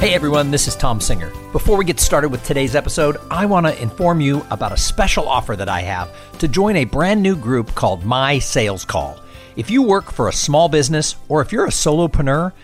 Hey 0.00 0.14
everyone, 0.14 0.50
this 0.50 0.66
is 0.66 0.76
Tom 0.76 0.98
Singer. 0.98 1.30
Before 1.52 1.76
we 1.76 1.84
get 1.84 2.00
started 2.00 2.30
with 2.30 2.42
today's 2.42 2.74
episode, 2.74 3.18
I 3.30 3.44
want 3.44 3.66
to 3.66 3.82
inform 3.82 4.22
you 4.22 4.46
about 4.50 4.72
a 4.72 4.76
special 4.78 5.28
offer 5.28 5.54
that 5.56 5.68
I 5.68 5.82
have 5.82 6.10
to 6.38 6.48
join 6.48 6.76
a 6.76 6.86
brand 6.86 7.22
new 7.22 7.36
group 7.36 7.74
called 7.74 8.02
My 8.02 8.38
Sales 8.38 8.82
Call. 8.82 9.20
If 9.56 9.70
you 9.70 9.82
work 9.82 10.10
for 10.10 10.28
a 10.28 10.32
small 10.32 10.70
business 10.70 11.16
or 11.28 11.42
if 11.42 11.52
you're 11.52 11.66
a 11.66 11.68
solopreneur, 11.68 12.54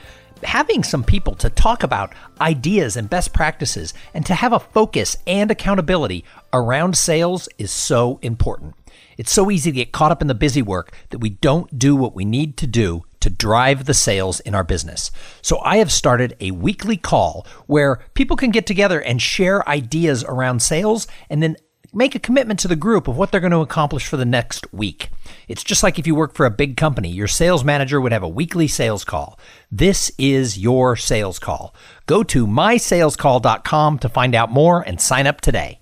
having 0.45 0.83
some 0.83 1.05
people 1.05 1.35
to 1.35 1.51
talk 1.51 1.83
about 1.83 2.15
ideas 2.41 2.97
and 2.97 3.11
best 3.11 3.35
practices 3.35 3.93
and 4.15 4.25
to 4.25 4.35
have 4.35 4.55
a 4.55 4.59
focus 4.59 5.19
and 5.27 5.51
accountability 5.51 6.25
around 6.55 6.97
sales 6.97 7.51
is 7.59 7.71
so 7.71 8.19
important. 8.23 8.75
It's 9.19 9.31
so 9.31 9.51
easy 9.51 9.71
to 9.73 9.77
get 9.77 9.93
caught 9.93 10.11
up 10.11 10.23
in 10.23 10.29
the 10.29 10.35
busy 10.35 10.63
work 10.63 10.97
that 11.11 11.19
we 11.19 11.29
don't 11.29 11.79
do 11.79 11.97
what 11.97 12.15
we 12.15 12.25
need 12.25 12.57
to 12.57 12.67
do 12.67 13.05
to 13.27 13.31
drive 13.31 13.87
the 13.87 13.95
sales 13.95 14.39
in 14.39 14.55
our 14.55 14.63
business. 14.63 15.11
So 15.43 15.59
I 15.65 15.79
have 15.79 15.91
started 15.91 16.37
a 16.39 16.53
weekly 16.53 16.97
call 16.97 17.45
where 17.67 17.99
people 18.15 18.37
can 18.37 18.53
get 18.53 18.67
together 18.67 19.01
and 19.01 19.21
share 19.21 19.69
ideas 19.69 20.23
around 20.23 20.63
sales 20.63 21.09
and 21.29 21.43
then 21.43 21.57
make 21.93 22.15
a 22.15 22.21
commitment 22.21 22.61
to 22.61 22.69
the 22.69 22.77
group 22.77 23.09
of 23.09 23.17
what 23.17 23.33
they're 23.33 23.41
going 23.41 23.51
to 23.51 23.59
accomplish 23.59 24.07
for 24.07 24.17
the 24.17 24.25
next 24.25 24.73
week. 24.73 25.09
It's 25.49 25.65
just 25.65 25.83
like 25.83 25.99
if 25.99 26.07
you 26.07 26.15
work 26.15 26.35
for 26.35 26.47
a 26.47 26.51
big 26.51 26.77
company, 26.77 27.09
your 27.09 27.27
sales 27.27 27.65
manager 27.65 28.01
would 28.01 28.13
have 28.13 28.23
a 28.23 28.29
weekly 28.29 28.69
sales 28.69 29.03
call. 29.03 29.41
This 29.73 30.13
is 30.19 30.57
your 30.57 30.95
sales 30.95 31.41
call. 31.41 31.75
Go 32.07 32.23
to 32.23 32.47
mysalescall.com 32.47 33.99
to 33.99 34.09
find 34.09 34.37
out 34.37 34.53
more 34.53 34.83
and 34.83 35.01
sign 35.01 35.27
up 35.27 35.41
today. 35.41 35.81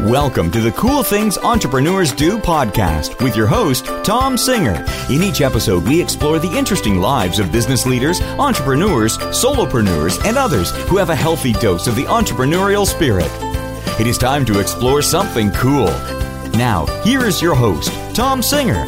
Welcome 0.00 0.50
to 0.50 0.60
the 0.60 0.72
Cool 0.72 1.04
Things 1.04 1.38
Entrepreneurs 1.38 2.12
Do 2.12 2.36
podcast 2.36 3.22
with 3.22 3.36
your 3.36 3.46
host, 3.46 3.86
Tom 4.02 4.36
Singer. 4.36 4.84
In 5.08 5.22
each 5.22 5.40
episode, 5.40 5.86
we 5.86 6.02
explore 6.02 6.40
the 6.40 6.52
interesting 6.52 6.98
lives 6.98 7.38
of 7.38 7.52
business 7.52 7.86
leaders, 7.86 8.20
entrepreneurs, 8.20 9.16
solopreneurs, 9.18 10.22
and 10.24 10.36
others 10.36 10.72
who 10.88 10.96
have 10.96 11.10
a 11.10 11.16
healthy 11.16 11.52
dose 11.52 11.86
of 11.86 11.94
the 11.94 12.02
entrepreneurial 12.04 12.84
spirit. 12.84 13.30
It 14.00 14.08
is 14.08 14.18
time 14.18 14.44
to 14.46 14.58
explore 14.58 15.00
something 15.00 15.52
cool. 15.52 15.86
Now, 16.54 16.86
here 17.04 17.24
is 17.24 17.40
your 17.40 17.54
host, 17.54 17.92
Tom 18.16 18.42
Singer. 18.42 18.84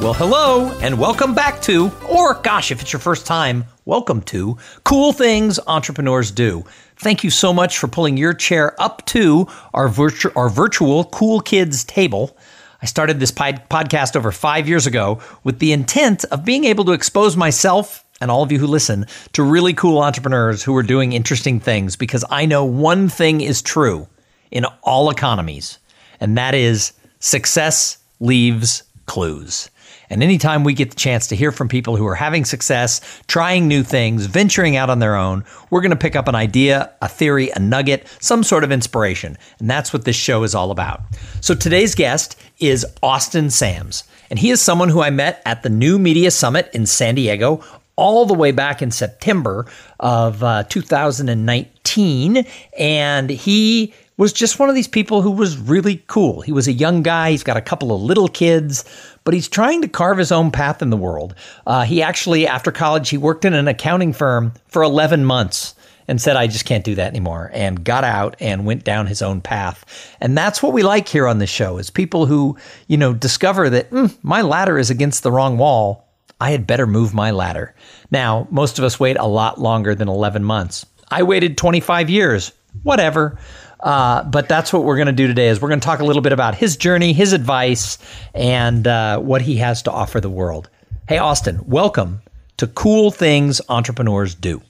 Well, 0.00 0.14
hello, 0.14 0.72
and 0.80 0.98
welcome 0.98 1.34
back 1.34 1.60
to, 1.62 1.92
or 2.08 2.34
gosh, 2.34 2.72
if 2.72 2.80
it's 2.80 2.92
your 2.94 3.00
first 3.00 3.26
time, 3.26 3.66
welcome 3.84 4.22
to 4.22 4.56
Cool 4.82 5.12
Things 5.12 5.60
Entrepreneurs 5.66 6.30
Do. 6.30 6.64
Thank 7.00 7.24
you 7.24 7.30
so 7.30 7.54
much 7.54 7.78
for 7.78 7.88
pulling 7.88 8.18
your 8.18 8.34
chair 8.34 8.78
up 8.78 9.06
to 9.06 9.46
our, 9.72 9.88
virtu- 9.88 10.32
our 10.36 10.50
virtual 10.50 11.04
Cool 11.06 11.40
Kids 11.40 11.82
table. 11.82 12.36
I 12.82 12.84
started 12.84 13.18
this 13.18 13.30
pod- 13.30 13.62
podcast 13.70 14.16
over 14.16 14.30
five 14.30 14.68
years 14.68 14.86
ago 14.86 15.18
with 15.42 15.60
the 15.60 15.72
intent 15.72 16.26
of 16.26 16.44
being 16.44 16.64
able 16.64 16.84
to 16.84 16.92
expose 16.92 17.38
myself 17.38 18.04
and 18.20 18.30
all 18.30 18.42
of 18.42 18.52
you 18.52 18.58
who 18.58 18.66
listen 18.66 19.06
to 19.32 19.42
really 19.42 19.72
cool 19.72 20.02
entrepreneurs 20.02 20.62
who 20.62 20.76
are 20.76 20.82
doing 20.82 21.14
interesting 21.14 21.58
things 21.58 21.96
because 21.96 22.22
I 22.28 22.44
know 22.44 22.66
one 22.66 23.08
thing 23.08 23.40
is 23.40 23.62
true 23.62 24.06
in 24.50 24.66
all 24.82 25.08
economies, 25.08 25.78
and 26.20 26.36
that 26.36 26.54
is 26.54 26.92
success 27.18 27.96
leaves 28.18 28.82
clues. 29.06 29.70
And 30.10 30.22
anytime 30.22 30.64
we 30.64 30.74
get 30.74 30.90
the 30.90 30.96
chance 30.96 31.28
to 31.28 31.36
hear 31.36 31.52
from 31.52 31.68
people 31.68 31.96
who 31.96 32.06
are 32.06 32.16
having 32.16 32.44
success, 32.44 33.00
trying 33.28 33.68
new 33.68 33.84
things, 33.84 34.26
venturing 34.26 34.76
out 34.76 34.90
on 34.90 34.98
their 34.98 35.14
own, 35.14 35.44
we're 35.70 35.80
going 35.80 35.90
to 35.90 35.96
pick 35.96 36.16
up 36.16 36.26
an 36.26 36.34
idea, 36.34 36.92
a 37.00 37.08
theory, 37.08 37.50
a 37.50 37.60
nugget, 37.60 38.06
some 38.18 38.42
sort 38.42 38.64
of 38.64 38.72
inspiration. 38.72 39.38
And 39.60 39.70
that's 39.70 39.92
what 39.92 40.04
this 40.04 40.16
show 40.16 40.42
is 40.42 40.54
all 40.54 40.72
about. 40.72 41.00
So 41.40 41.54
today's 41.54 41.94
guest 41.94 42.36
is 42.58 42.84
Austin 43.02 43.50
Sams. 43.50 44.04
And 44.30 44.38
he 44.38 44.50
is 44.50 44.60
someone 44.60 44.88
who 44.88 45.00
I 45.00 45.10
met 45.10 45.42
at 45.46 45.62
the 45.62 45.70
New 45.70 45.98
Media 45.98 46.30
Summit 46.30 46.70
in 46.72 46.86
San 46.86 47.14
Diego 47.14 47.64
all 47.96 48.26
the 48.26 48.34
way 48.34 48.50
back 48.50 48.80
in 48.80 48.90
September 48.90 49.66
of 50.00 50.42
uh, 50.42 50.64
2019. 50.64 52.46
And 52.78 53.30
he 53.30 53.92
was 54.20 54.34
just 54.34 54.58
one 54.58 54.68
of 54.68 54.74
these 54.74 54.86
people 54.86 55.22
who 55.22 55.30
was 55.30 55.56
really 55.56 56.04
cool. 56.06 56.42
He 56.42 56.52
was 56.52 56.68
a 56.68 56.72
young 56.72 57.02
guy. 57.02 57.30
He's 57.30 57.42
got 57.42 57.56
a 57.56 57.62
couple 57.62 57.90
of 57.90 58.02
little 58.02 58.28
kids, 58.28 58.84
but 59.24 59.32
he's 59.32 59.48
trying 59.48 59.80
to 59.80 59.88
carve 59.88 60.18
his 60.18 60.30
own 60.30 60.50
path 60.50 60.82
in 60.82 60.90
the 60.90 60.96
world. 60.98 61.34
Uh, 61.66 61.84
he 61.84 62.02
actually, 62.02 62.46
after 62.46 62.70
college, 62.70 63.08
he 63.08 63.16
worked 63.16 63.46
in 63.46 63.54
an 63.54 63.66
accounting 63.66 64.12
firm 64.12 64.52
for 64.68 64.82
11 64.82 65.24
months 65.24 65.74
and 66.06 66.20
said, 66.20 66.36
I 66.36 66.48
just 66.48 66.66
can't 66.66 66.84
do 66.84 66.96
that 66.96 67.08
anymore, 67.08 67.50
and 67.54 67.82
got 67.82 68.04
out 68.04 68.36
and 68.40 68.66
went 68.66 68.84
down 68.84 69.06
his 69.06 69.22
own 69.22 69.40
path. 69.40 69.86
And 70.20 70.36
that's 70.36 70.62
what 70.62 70.74
we 70.74 70.82
like 70.82 71.08
here 71.08 71.26
on 71.26 71.38
this 71.38 71.48
show 71.48 71.78
is 71.78 71.88
people 71.88 72.26
who, 72.26 72.58
you 72.88 72.98
know, 72.98 73.14
discover 73.14 73.70
that 73.70 73.90
mm, 73.90 74.14
my 74.22 74.42
ladder 74.42 74.78
is 74.78 74.90
against 74.90 75.22
the 75.22 75.32
wrong 75.32 75.56
wall. 75.56 76.06
I 76.42 76.50
had 76.50 76.66
better 76.66 76.86
move 76.86 77.14
my 77.14 77.30
ladder. 77.30 77.74
Now, 78.10 78.46
most 78.50 78.78
of 78.78 78.84
us 78.84 79.00
wait 79.00 79.16
a 79.16 79.24
lot 79.24 79.58
longer 79.58 79.94
than 79.94 80.08
11 80.08 80.44
months. 80.44 80.84
I 81.10 81.22
waited 81.22 81.56
25 81.56 82.10
years. 82.10 82.52
Whatever. 82.82 83.38
Uh, 83.82 84.24
but 84.24 84.48
that's 84.48 84.72
what 84.72 84.84
we're 84.84 84.96
going 84.96 85.06
to 85.06 85.12
do 85.12 85.26
today 85.26 85.48
is 85.48 85.60
we're 85.60 85.68
going 85.68 85.80
to 85.80 85.84
talk 85.84 86.00
a 86.00 86.04
little 86.04 86.22
bit 86.22 86.32
about 86.32 86.54
his 86.54 86.76
journey, 86.76 87.12
his 87.12 87.32
advice, 87.32 87.98
and 88.34 88.86
uh, 88.86 89.18
what 89.18 89.42
he 89.42 89.56
has 89.56 89.82
to 89.82 89.90
offer 89.90 90.20
the 90.20 90.30
world. 90.30 90.68
Hey, 91.08 91.18
Austin, 91.18 91.60
welcome 91.66 92.20
to 92.58 92.66
Cool 92.66 93.10
Things 93.10 93.60
Entrepreneurs 93.68 94.34
Do. 94.34 94.60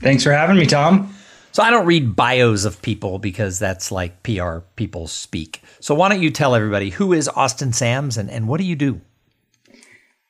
Thanks 0.00 0.22
for 0.22 0.32
having 0.32 0.56
me, 0.56 0.66
Tom. 0.66 1.12
So 1.52 1.62
I 1.62 1.70
don't 1.70 1.86
read 1.86 2.14
bios 2.14 2.64
of 2.64 2.80
people 2.82 3.18
because 3.18 3.58
that's 3.58 3.90
like 3.90 4.22
PR 4.22 4.58
people 4.76 5.08
speak. 5.08 5.62
So 5.80 5.94
why 5.94 6.10
don't 6.10 6.22
you 6.22 6.30
tell 6.30 6.54
everybody 6.54 6.90
who 6.90 7.12
is 7.12 7.28
Austin 7.28 7.72
Sams 7.72 8.18
and, 8.18 8.30
and 8.30 8.46
what 8.46 8.60
do 8.60 8.66
you 8.66 8.76
do? 8.76 9.00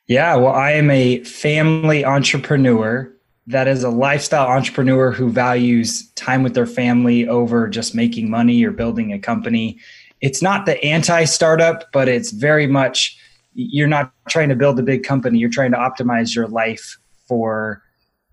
Yeah, 0.07 0.37
well, 0.37 0.53
I 0.53 0.71
am 0.71 0.89
a 0.89 1.21
family 1.25 2.05
entrepreneur 2.05 3.11
that 3.47 3.67
is 3.67 3.83
a 3.83 3.89
lifestyle 3.89 4.47
entrepreneur 4.47 5.11
who 5.11 5.29
values 5.29 6.09
time 6.11 6.43
with 6.43 6.53
their 6.53 6.65
family 6.65 7.27
over 7.27 7.67
just 7.69 7.95
making 7.95 8.29
money 8.29 8.63
or 8.63 8.71
building 8.71 9.13
a 9.13 9.19
company. 9.19 9.79
It's 10.19 10.41
not 10.41 10.65
the 10.65 10.81
anti 10.83 11.23
startup, 11.23 11.85
but 11.93 12.09
it's 12.09 12.31
very 12.31 12.67
much 12.67 13.17
you're 13.53 13.87
not 13.87 14.11
trying 14.27 14.49
to 14.49 14.55
build 14.55 14.79
a 14.79 14.83
big 14.83 15.03
company. 15.03 15.39
You're 15.39 15.49
trying 15.49 15.71
to 15.71 15.77
optimize 15.77 16.35
your 16.35 16.47
life 16.47 16.97
for 17.25 17.81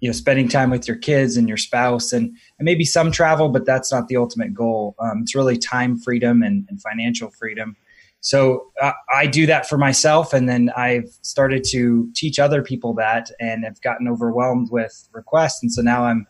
you 0.01 0.09
know 0.09 0.13
spending 0.13 0.49
time 0.49 0.71
with 0.71 0.89
your 0.89 0.97
kids 0.97 1.37
and 1.37 1.49
your 1.49 1.57
spouse 1.57 2.13
and, 2.13 2.27
and 2.59 2.67
maybe 2.67 2.85
some 2.85 3.13
travel, 3.13 3.49
but 3.49 3.65
that's 3.65 3.93
not 3.93 4.09
the 4.09 4.17
ultimate 4.17 4.53
goal. 4.53 4.97
Um, 4.99 5.21
it's 5.23 5.35
really 5.35 5.57
time 5.57 5.97
freedom 5.97 6.43
and, 6.43 6.67
and 6.69 6.83
financial 6.83 7.31
freedom. 7.31 7.77
So 8.25 8.71
uh, 8.81 8.93
I 9.15 9.27
do 9.27 9.45
that 9.45 9.69
for 9.69 9.77
myself, 9.77 10.33
and 10.33 10.49
then 10.49 10.71
I've 10.75 11.11
started 11.21 11.63
to 11.73 12.11
teach 12.15 12.39
other 12.39 12.63
people 12.63 12.95
that, 12.95 13.31
and 13.39 13.65
have 13.65 13.79
gotten 13.83 14.09
overwhelmed 14.09 14.71
with 14.71 15.07
requests, 15.13 15.63
and 15.63 15.71
so 15.71 15.83
now 15.83 16.05
I'm 16.05 16.27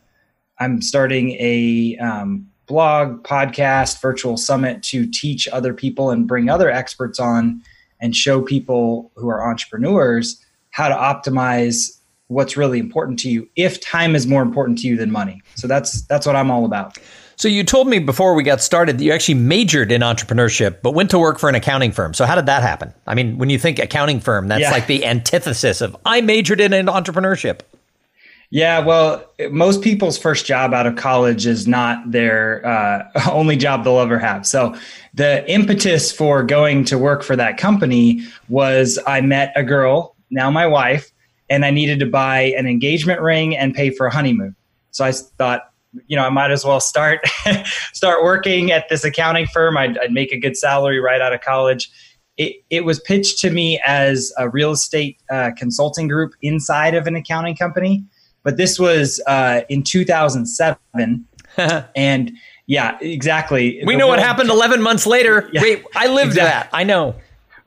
I'm 0.58 0.82
starting 0.82 1.36
a 1.38 1.96
um, 1.98 2.48
blog, 2.66 3.22
podcast, 3.22 4.00
virtual 4.00 4.36
summit 4.36 4.82
to 4.84 5.08
teach 5.08 5.46
other 5.46 5.72
people 5.72 6.10
and 6.10 6.26
bring 6.26 6.48
other 6.48 6.68
experts 6.68 7.20
on 7.20 7.62
and 8.00 8.16
show 8.16 8.42
people 8.42 9.12
who 9.14 9.28
are 9.28 9.48
entrepreneurs 9.48 10.44
how 10.70 10.88
to 10.88 10.94
optimize 10.96 12.00
what's 12.26 12.56
really 12.56 12.80
important 12.80 13.20
to 13.20 13.30
you 13.30 13.48
if 13.54 13.80
time 13.80 14.16
is 14.16 14.26
more 14.26 14.42
important 14.42 14.78
to 14.78 14.88
you 14.88 14.96
than 14.96 15.12
money. 15.12 15.40
So 15.54 15.68
that's 15.68 16.02
that's 16.06 16.26
what 16.26 16.34
I'm 16.34 16.50
all 16.50 16.64
about. 16.64 16.98
So 17.36 17.48
you 17.48 17.64
told 17.64 17.88
me 17.88 17.98
before 17.98 18.34
we 18.34 18.42
got 18.42 18.62
started 18.62 18.98
that 18.98 19.04
you 19.04 19.12
actually 19.12 19.34
majored 19.34 19.90
in 19.90 20.02
entrepreneurship, 20.02 20.82
but 20.82 20.92
went 20.92 21.10
to 21.10 21.18
work 21.18 21.38
for 21.38 21.48
an 21.48 21.54
accounting 21.54 21.92
firm. 21.92 22.14
So 22.14 22.26
how 22.26 22.34
did 22.34 22.46
that 22.46 22.62
happen? 22.62 22.92
I 23.06 23.14
mean, 23.14 23.38
when 23.38 23.50
you 23.50 23.58
think 23.58 23.78
accounting 23.78 24.20
firm, 24.20 24.48
that's 24.48 24.62
yeah. 24.62 24.70
like 24.70 24.86
the 24.86 25.04
antithesis 25.04 25.80
of 25.80 25.96
I 26.04 26.20
majored 26.20 26.60
in 26.60 26.72
entrepreneurship. 26.72 27.60
Yeah, 28.50 28.78
well, 28.78 29.24
most 29.50 29.82
people's 29.82 30.16
first 30.16 30.46
job 30.46 30.72
out 30.74 30.86
of 30.86 30.94
college 30.94 31.44
is 31.44 31.66
not 31.66 32.08
their 32.12 32.64
uh, 32.64 33.10
only 33.32 33.56
job 33.56 33.82
they'll 33.82 33.98
ever 33.98 34.18
have. 34.18 34.46
So, 34.46 34.76
the 35.12 35.50
impetus 35.50 36.12
for 36.12 36.44
going 36.44 36.84
to 36.84 36.98
work 36.98 37.24
for 37.24 37.34
that 37.34 37.56
company 37.56 38.24
was 38.48 38.98
I 39.06 39.22
met 39.22 39.52
a 39.56 39.64
girl, 39.64 40.14
now 40.30 40.50
my 40.50 40.66
wife, 40.66 41.10
and 41.50 41.64
I 41.64 41.70
needed 41.70 41.98
to 42.00 42.06
buy 42.06 42.54
an 42.56 42.66
engagement 42.66 43.20
ring 43.20 43.56
and 43.56 43.74
pay 43.74 43.90
for 43.90 44.06
a 44.06 44.12
honeymoon. 44.12 44.54
So 44.90 45.04
I 45.04 45.12
thought, 45.12 45.70
you 46.06 46.16
know, 46.16 46.24
I 46.24 46.28
might 46.30 46.50
as 46.50 46.64
well 46.64 46.80
start 46.80 47.20
start 47.92 48.22
working 48.22 48.72
at 48.72 48.88
this 48.88 49.04
accounting 49.04 49.46
firm. 49.46 49.76
I'd, 49.76 49.98
I'd, 49.98 50.12
make 50.12 50.32
a 50.32 50.38
good 50.38 50.56
salary 50.56 51.00
right 51.00 51.20
out 51.20 51.32
of 51.32 51.40
college. 51.40 51.90
It, 52.36 52.56
it 52.70 52.84
was 52.84 52.98
pitched 53.00 53.38
to 53.40 53.50
me 53.50 53.80
as 53.86 54.32
a 54.38 54.48
real 54.48 54.72
estate 54.72 55.18
uh, 55.30 55.52
consulting 55.56 56.08
group 56.08 56.32
inside 56.42 56.94
of 56.94 57.06
an 57.06 57.14
accounting 57.14 57.56
company, 57.56 58.04
but 58.42 58.56
this 58.56 58.78
was 58.78 59.20
uh, 59.26 59.60
in 59.68 59.82
2007, 59.84 61.24
and 61.94 62.32
yeah, 62.66 62.98
exactly. 63.00 63.80
We 63.84 63.94
the 63.94 63.98
know 63.98 64.08
what 64.08 64.18
happened 64.18 64.50
11 64.50 64.82
months 64.82 65.06
later. 65.06 65.48
Yeah, 65.52 65.62
Wait, 65.62 65.84
I 65.94 66.08
lived 66.08 66.32
exactly. 66.32 66.70
that. 66.70 66.76
I 66.76 66.82
know. 66.82 67.14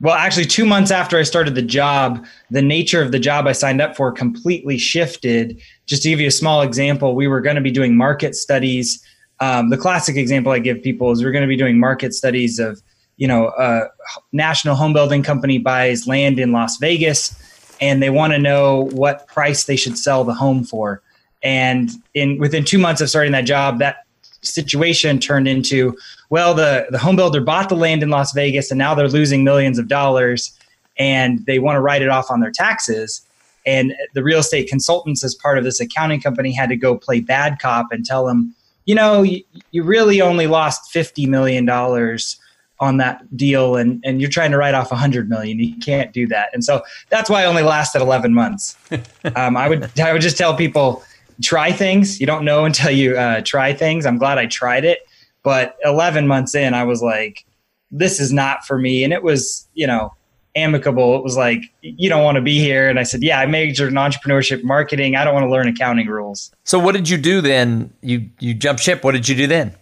Well, 0.00 0.14
actually, 0.14 0.46
two 0.46 0.64
months 0.64 0.92
after 0.92 1.18
I 1.18 1.24
started 1.24 1.56
the 1.56 1.62
job, 1.62 2.24
the 2.50 2.62
nature 2.62 3.02
of 3.02 3.10
the 3.10 3.18
job 3.18 3.48
I 3.48 3.52
signed 3.52 3.80
up 3.80 3.96
for 3.96 4.12
completely 4.12 4.78
shifted. 4.78 5.60
Just 5.86 6.02
to 6.04 6.08
give 6.08 6.20
you 6.20 6.28
a 6.28 6.32
small 6.32 6.62
example, 6.62 7.16
we 7.16 7.26
were 7.26 7.40
going 7.40 7.56
to 7.56 7.62
be 7.62 7.72
doing 7.72 7.96
market 7.96 8.36
studies. 8.36 9.02
Um, 9.40 9.70
the 9.70 9.76
classic 9.76 10.16
example 10.16 10.52
I 10.52 10.60
give 10.60 10.82
people 10.82 11.10
is 11.10 11.24
we're 11.24 11.32
going 11.32 11.42
to 11.42 11.48
be 11.48 11.56
doing 11.56 11.80
market 11.80 12.14
studies 12.14 12.60
of, 12.60 12.80
you 13.16 13.26
know, 13.26 13.48
a 13.58 13.88
national 14.32 14.76
home 14.76 14.92
building 14.92 15.24
company 15.24 15.58
buys 15.58 16.06
land 16.06 16.38
in 16.38 16.52
Las 16.52 16.76
Vegas 16.78 17.34
and 17.80 18.00
they 18.02 18.10
want 18.10 18.32
to 18.32 18.38
know 18.38 18.88
what 18.92 19.26
price 19.26 19.64
they 19.64 19.76
should 19.76 19.98
sell 19.98 20.22
the 20.22 20.34
home 20.34 20.62
for. 20.62 21.02
And 21.42 21.90
in 22.14 22.38
within 22.38 22.64
two 22.64 22.78
months 22.78 23.00
of 23.00 23.08
starting 23.08 23.32
that 23.32 23.46
job, 23.46 23.78
that 23.78 24.04
situation 24.42 25.18
turned 25.18 25.48
into 25.48 25.96
well, 26.30 26.54
the 26.54 26.86
the 26.90 26.98
home 26.98 27.16
builder 27.16 27.40
bought 27.40 27.68
the 27.68 27.76
land 27.76 28.02
in 28.02 28.10
Las 28.10 28.32
Vegas, 28.32 28.70
and 28.70 28.78
now 28.78 28.94
they're 28.94 29.08
losing 29.08 29.44
millions 29.44 29.78
of 29.78 29.88
dollars, 29.88 30.52
and 30.98 31.44
they 31.46 31.58
want 31.58 31.76
to 31.76 31.80
write 31.80 32.02
it 32.02 32.08
off 32.08 32.30
on 32.30 32.40
their 32.40 32.50
taxes. 32.50 33.22
And 33.66 33.92
the 34.14 34.22
real 34.22 34.38
estate 34.38 34.68
consultants, 34.68 35.24
as 35.24 35.34
part 35.34 35.58
of 35.58 35.64
this 35.64 35.80
accounting 35.80 36.20
company, 36.20 36.52
had 36.52 36.68
to 36.70 36.76
go 36.76 36.96
play 36.96 37.20
bad 37.20 37.58
cop 37.60 37.86
and 37.90 38.04
tell 38.04 38.26
them, 38.26 38.54
you 38.86 38.94
know, 38.94 39.22
you, 39.22 39.42
you 39.72 39.82
really 39.82 40.20
only 40.20 40.46
lost 40.46 40.90
fifty 40.92 41.26
million 41.26 41.64
dollars 41.64 42.38
on 42.80 42.98
that 42.98 43.36
deal 43.36 43.74
and, 43.74 44.00
and 44.04 44.20
you're 44.20 44.30
trying 44.30 44.52
to 44.52 44.56
write 44.56 44.72
off 44.72 44.92
100 44.92 45.28
million. 45.28 45.58
You 45.58 45.76
can't 45.78 46.12
do 46.12 46.28
that. 46.28 46.50
And 46.52 46.62
so 46.62 46.80
that's 47.08 47.28
why 47.28 47.42
i 47.42 47.44
only 47.44 47.64
lasted 47.64 48.00
11 48.00 48.32
months. 48.32 48.76
Um, 49.34 49.56
i 49.56 49.68
would 49.68 49.90
i 49.98 50.12
would 50.12 50.22
just 50.22 50.38
tell 50.38 50.56
people 50.56 51.02
try 51.42 51.72
things. 51.72 52.20
You 52.20 52.26
don't 52.26 52.44
know 52.44 52.64
until 52.66 52.92
you 52.92 53.16
uh, 53.16 53.40
try 53.40 53.72
things. 53.72 54.06
I'm 54.06 54.16
glad 54.16 54.38
i 54.38 54.46
tried 54.46 54.84
it 54.84 55.07
but 55.42 55.76
11 55.84 56.26
months 56.26 56.54
in 56.54 56.74
i 56.74 56.84
was 56.84 57.02
like 57.02 57.44
this 57.90 58.20
is 58.20 58.32
not 58.32 58.66
for 58.66 58.78
me. 58.78 59.04
And 59.04 59.12
it 59.12 59.22
was 59.22 59.68
you 59.74 59.86
know 59.86 60.14
amicable. 60.56 61.16
It 61.16 61.22
was 61.22 61.36
like 61.36 61.62
you 61.82 62.08
don't 62.08 62.24
want 62.24 62.36
to 62.36 62.42
be 62.42 62.58
here. 62.58 62.88
And 62.88 62.98
i 62.98 63.02
said 63.02 63.22
yeah 63.22 63.40
i 63.40 63.46
majored 63.46 63.88
in 63.88 63.94
entrepreneurship 63.94 64.64
marketing. 64.64 65.16
I 65.16 65.24
don't 65.24 65.34
want 65.34 65.44
to 65.44 65.50
learn 65.50 65.68
accounting 65.68 66.06
rules. 66.06 66.50
So 66.64 66.78
what 66.78 66.92
did 66.92 67.08
you 67.08 67.18
do 67.18 67.40
then? 67.40 67.92
You 68.02 68.28
you 68.40 68.54
jumped 68.54 68.82
ship. 68.82 69.04
What 69.04 69.12
did 69.12 69.28
you 69.28 69.36
do 69.36 69.46
then? 69.46 69.74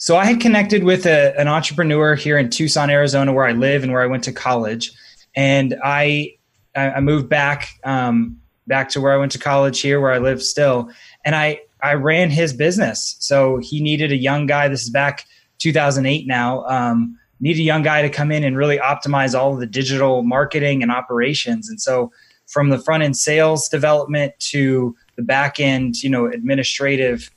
So 0.00 0.16
I 0.16 0.26
had 0.26 0.40
connected 0.40 0.84
with 0.84 1.06
a, 1.06 1.34
an 1.40 1.48
entrepreneur 1.48 2.14
here 2.14 2.38
in 2.38 2.50
Tucson, 2.50 2.88
Arizona, 2.88 3.32
where 3.32 3.46
I 3.46 3.50
live 3.50 3.82
and 3.82 3.92
where 3.92 4.00
I 4.00 4.06
went 4.06 4.22
to 4.24 4.32
college, 4.32 4.92
and 5.34 5.74
I 5.84 6.34
I 6.76 7.00
moved 7.00 7.28
back 7.28 7.70
um, 7.82 8.40
back 8.68 8.90
to 8.90 9.00
where 9.00 9.12
I 9.12 9.16
went 9.16 9.32
to 9.32 9.38
college 9.38 9.80
here, 9.80 10.00
where 10.00 10.12
I 10.12 10.18
live 10.18 10.40
still, 10.40 10.90
and 11.24 11.34
I 11.34 11.62
I 11.82 11.94
ran 11.94 12.30
his 12.30 12.52
business. 12.52 13.16
So 13.20 13.58
he 13.58 13.80
needed 13.80 14.12
a 14.12 14.16
young 14.16 14.46
guy. 14.46 14.68
This 14.68 14.82
is 14.82 14.90
back 14.90 15.26
2008 15.58 16.26
now. 16.26 16.64
Um, 16.64 17.18
a 17.42 17.48
young 17.48 17.82
guy 17.82 18.02
to 18.02 18.08
come 18.08 18.32
in 18.32 18.42
and 18.42 18.56
really 18.56 18.78
optimize 18.78 19.38
all 19.38 19.54
of 19.54 19.60
the 19.60 19.66
digital 19.66 20.22
marketing 20.22 20.82
and 20.82 20.90
operations. 20.90 21.68
And 21.68 21.80
so 21.80 22.10
from 22.46 22.70
the 22.70 22.78
front 22.78 23.02
end 23.02 23.16
sales 23.16 23.68
development 23.68 24.34
to 24.38 24.96
the 25.16 25.22
back 25.22 25.60
end, 25.60 26.02
you 26.02 26.10
know, 26.10 26.26
administrative 26.26 27.30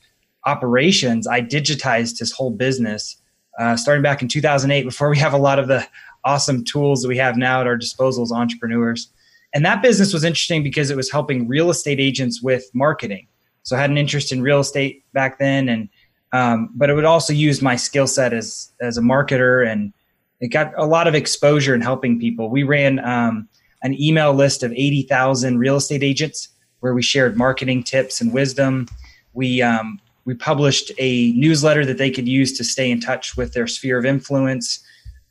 operations, 0.46 1.28
I 1.28 1.42
digitized 1.42 2.18
his 2.20 2.32
whole 2.32 2.52
business 2.52 3.18
uh, 3.60 3.76
starting 3.76 4.02
back 4.02 4.22
in 4.22 4.28
2008 4.28 4.84
before 4.84 5.10
we 5.10 5.18
have 5.18 5.34
a 5.34 5.38
lot 5.38 5.60
of 5.60 5.68
the 5.68 5.86
awesome 6.24 6.64
tools 6.64 7.02
that 7.02 7.08
we 7.08 7.18
have 7.18 7.38
now 7.38 7.62
at 7.62 7.68
our 7.68 7.78
disposal 7.78 8.24
as 8.24 8.32
entrepreneurs. 8.32 9.10
And 9.54 9.66
that 9.66 9.82
business 9.82 10.14
was 10.14 10.24
interesting 10.24 10.64
because 10.64 10.90
it 10.90 10.96
was 10.96 11.12
helping 11.12 11.48
real 11.48 11.70
estate 11.70 12.00
agents 12.00 12.42
with 12.42 12.70
marketing. 12.74 13.28
So 13.64 13.76
I 13.76 13.80
had 13.80 13.90
an 13.90 13.98
interest 13.98 14.32
in 14.32 14.42
real 14.42 14.60
estate 14.60 15.04
back 15.14 15.40
then, 15.40 15.70
and 15.70 15.90
um, 16.34 16.70
but 16.74 16.90
it 16.90 16.94
would 16.94 17.06
also 17.06 17.34
use 17.34 17.62
my 17.62 17.76
skill 17.76 18.08
set 18.08 18.34
as 18.34 18.72
as 18.82 18.98
a 18.98 19.02
marketer, 19.02 19.68
and 19.68 19.94
it 20.40 20.48
got 20.48 20.74
a 20.78 20.86
lot 20.86 21.08
of 21.08 21.16
exposure 21.16 21.76
in 21.76 21.82
helping 21.82 22.20
people. 22.20 22.50
We 22.50 22.64
ran 22.64 23.00
um, 23.06 23.48
an 23.84 24.00
email 24.00 24.34
list 24.34 24.64
of 24.64 24.72
80,000 24.72 25.58
real 25.58 25.76
estate 25.76 26.04
agents 26.04 26.50
where 26.80 26.94
we 26.94 27.02
shared 27.02 27.38
marketing 27.38 27.84
tips 27.84 28.22
and 28.22 28.34
wisdom. 28.34 28.88
We 29.34 29.62
um, 29.62 30.00
we 30.26 30.34
published 30.34 30.92
a 30.98 31.32
newsletter 31.34 31.86
that 31.86 31.98
they 31.98 32.12
could 32.12 32.28
use 32.28 32.58
to 32.58 32.64
stay 32.64 32.92
in 32.92 33.00
touch 33.00 33.38
with 33.38 33.54
their 33.54 33.68
sphere 33.68 33.98
of 33.98 34.06
influence. 34.06 34.84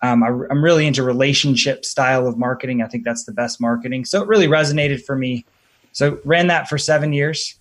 Um, 0.03 0.23
I, 0.23 0.29
am 0.51 0.65
really 0.65 0.87
into 0.87 1.03
relationship 1.03 1.85
style 1.85 2.27
of 2.27 2.39
marketing. 2.39 2.83
I 2.83 2.87
think 2.87 3.05
that's 3.05 3.25
the 3.25 3.33
best 3.33 3.61
marketing. 3.61 4.05
So 4.05 4.23
it 4.23 4.29
really 4.29 4.49
resonated 4.49 5.05
for 5.05 5.15
me. 5.15 5.45
So 5.93 6.19
ran 6.25 6.47
that 6.47 6.69
for 6.69 6.79
seven 6.79 7.13
years. 7.13 7.60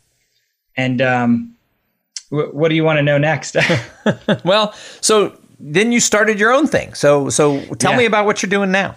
And 0.78 1.02
um, 1.02 1.56
w- 2.32 2.52
what 2.52 2.70
do 2.70 2.76
you 2.76 2.84
want 2.84 2.98
to 2.98 3.04
know 3.04 3.18
next? 3.18 3.56
well, 4.46 4.74
so 5.02 5.38
then 5.60 5.92
you 5.92 6.00
started 6.00 6.40
your 6.40 6.52
own 6.52 6.68
thing. 6.68 6.94
So 6.94 7.30
so 7.30 7.62
tell 7.76 7.92
yeah. 7.92 7.98
me 7.98 8.06
about 8.06 8.26
what 8.26 8.42
you're 8.42 8.50
doing 8.50 8.72
now. 8.72 8.96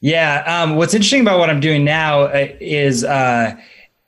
Yeah. 0.00 0.42
Um, 0.46 0.76
what's 0.76 0.94
interesting 0.94 1.20
about 1.20 1.38
what 1.38 1.50
I'm 1.50 1.60
doing 1.60 1.84
now 1.84 2.22
uh, 2.22 2.48
is. 2.60 3.04
Uh, 3.04 3.56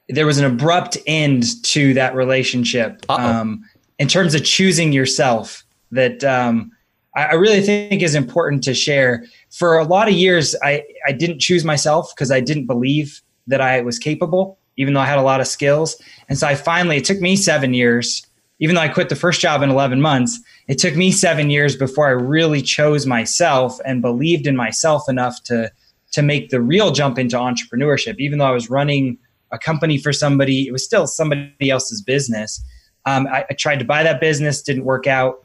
there 0.09 0.27
was 0.27 0.39
an 0.39 0.45
abrupt 0.45 0.99
end 1.07 1.63
to 1.65 1.95
that 1.95 2.15
relationship 2.15 3.05
um, 3.09 3.65
in 3.99 4.09
terms 4.09 4.35
of 4.35 4.45
choosing 4.45 4.93
yourself 4.93 5.65
that 5.91 6.23
um, 6.25 6.71
I, 7.17 7.27
I, 7.27 7.33
really 7.35 7.61
think 7.63 8.03
is 8.03 8.15
important 8.15 8.63
to 8.65 8.75
share. 8.75 9.25
For 9.51 9.79
a 9.79 9.85
lot 9.85 10.09
of 10.09 10.15
years, 10.15 10.57
I, 10.63 10.85
I 11.07 11.13
didn't 11.13 11.39
choose 11.39 11.65
myself 11.65 12.13
because 12.15 12.31
I 12.31 12.41
didn't 12.41 12.67
believe 12.67 13.23
that 13.47 13.61
I 13.61 13.81
was 13.81 13.99
capable, 13.99 14.59
even 14.77 14.95
though 14.95 15.01
I 15.01 15.07
had 15.07 15.19
a 15.19 15.23
lot 15.23 15.41
of 15.41 15.47
skills. 15.47 16.01
And 16.29 16.39
so 16.39 16.47
I 16.47 16.55
finally, 16.55 16.97
it 16.97 17.05
took 17.05 17.21
me 17.21 17.37
seven 17.37 17.75
years, 17.75 18.27
even 18.59 18.75
though 18.77 18.83
I 18.83 18.89
quit 18.89 19.09
the 19.09 19.17
first 19.17 19.41
job 19.41 19.63
in 19.63 19.71
11 19.71 20.01
months, 20.01 20.41
it 20.69 20.79
took 20.79 20.97
me 20.97 21.11
seven 21.11 21.51
years 21.51 21.77
before 21.77 22.07
I 22.07 22.13
really 22.13 22.63
chose 22.63 23.07
myself 23.07 23.79
and 23.85 24.01
believed 24.01 24.47
in 24.47 24.57
myself 24.57 25.09
enough 25.09 25.43
to, 25.45 25.71
to 26.13 26.23
make 26.23 26.51
the 26.51 26.61
real 26.61 26.91
jump 26.93 27.19
into 27.19 27.37
entrepreneurship, 27.37 28.17
even 28.19 28.39
though 28.39 28.47
I 28.47 28.53
was 28.53 28.71
running– 28.71 29.19
a 29.53 29.59
company 29.59 29.99
for 29.99 30.13
somebody. 30.13 30.67
It 30.67 30.73
was 30.73 30.85
still 30.85 31.07
somebody 31.07 31.71
else's 31.71 32.03
business. 32.03 32.65
Um, 33.05 33.27
I, 33.29 33.45
I, 33.49 33.55
tried 33.55 33.79
to 33.81 33.85
buy 33.85 34.03
that 34.03 34.21
business, 34.21 34.63
didn't 34.63 34.85
work 34.85 35.07
out. 35.07 35.41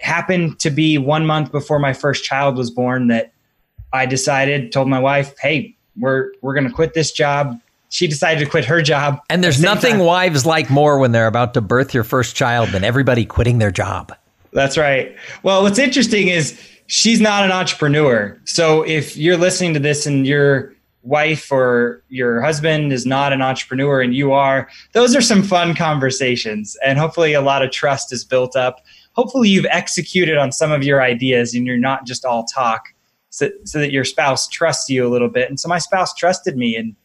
Happened 0.00 0.58
to 0.60 0.70
be 0.70 0.98
one 0.98 1.24
month 1.24 1.52
before 1.52 1.78
my 1.78 1.92
first 1.92 2.24
child 2.24 2.56
was 2.56 2.70
born 2.70 3.08
that 3.08 3.32
I 3.92 4.06
decided, 4.06 4.72
told 4.72 4.88
my 4.88 4.98
wife, 4.98 5.34
"Hey, 5.40 5.76
we're 5.96 6.32
we're 6.40 6.54
going 6.54 6.66
to 6.66 6.72
quit 6.72 6.94
this 6.94 7.12
job." 7.12 7.60
She 7.92 8.06
decided 8.06 8.42
to 8.42 8.50
quit 8.50 8.64
her 8.64 8.80
job. 8.80 9.20
And 9.28 9.44
there's 9.44 9.58
the 9.58 9.64
nothing 9.64 9.96
time. 9.96 10.06
wives 10.06 10.46
like 10.46 10.70
more 10.70 10.98
when 10.98 11.12
they're 11.12 11.26
about 11.26 11.52
to 11.54 11.60
birth 11.60 11.92
your 11.92 12.04
first 12.04 12.34
child 12.34 12.70
than 12.70 12.84
everybody 12.84 13.26
quitting 13.26 13.58
their 13.58 13.70
job. 13.70 14.16
That's 14.54 14.78
right. 14.78 15.14
Well, 15.42 15.62
what's 15.62 15.78
interesting 15.78 16.28
is 16.28 16.58
she's 16.86 17.20
not 17.20 17.44
an 17.44 17.52
entrepreneur. 17.52 18.40
So 18.44 18.80
if 18.80 19.14
you're 19.18 19.36
listening 19.36 19.74
to 19.74 19.78
this 19.78 20.06
and 20.06 20.26
you're 20.26 20.74
wife 21.02 21.52
or 21.52 22.02
your 22.08 22.40
husband 22.40 22.94
is 22.94 23.04
not 23.04 23.34
an 23.34 23.42
entrepreneur 23.42 24.00
and 24.00 24.14
you 24.14 24.32
are, 24.32 24.70
those 24.92 25.14
are 25.14 25.20
some 25.20 25.42
fun 25.42 25.74
conversations. 25.74 26.78
And 26.82 26.98
hopefully, 26.98 27.34
a 27.34 27.42
lot 27.42 27.62
of 27.62 27.72
trust 27.72 28.10
is 28.10 28.24
built 28.24 28.56
up. 28.56 28.80
Hopefully, 29.12 29.50
you've 29.50 29.66
executed 29.66 30.38
on 30.38 30.50
some 30.50 30.72
of 30.72 30.82
your 30.82 31.02
ideas 31.02 31.52
and 31.52 31.66
you're 31.66 31.76
not 31.76 32.06
just 32.06 32.24
all 32.24 32.44
talk 32.44 32.86
so, 33.28 33.50
so 33.64 33.80
that 33.80 33.92
your 33.92 34.04
spouse 34.04 34.48
trusts 34.48 34.88
you 34.88 35.06
a 35.06 35.10
little 35.10 35.28
bit. 35.28 35.50
And 35.50 35.60
so, 35.60 35.68
my 35.68 35.78
spouse 35.78 36.14
trusted 36.14 36.56
me, 36.56 36.74
and 36.74 36.96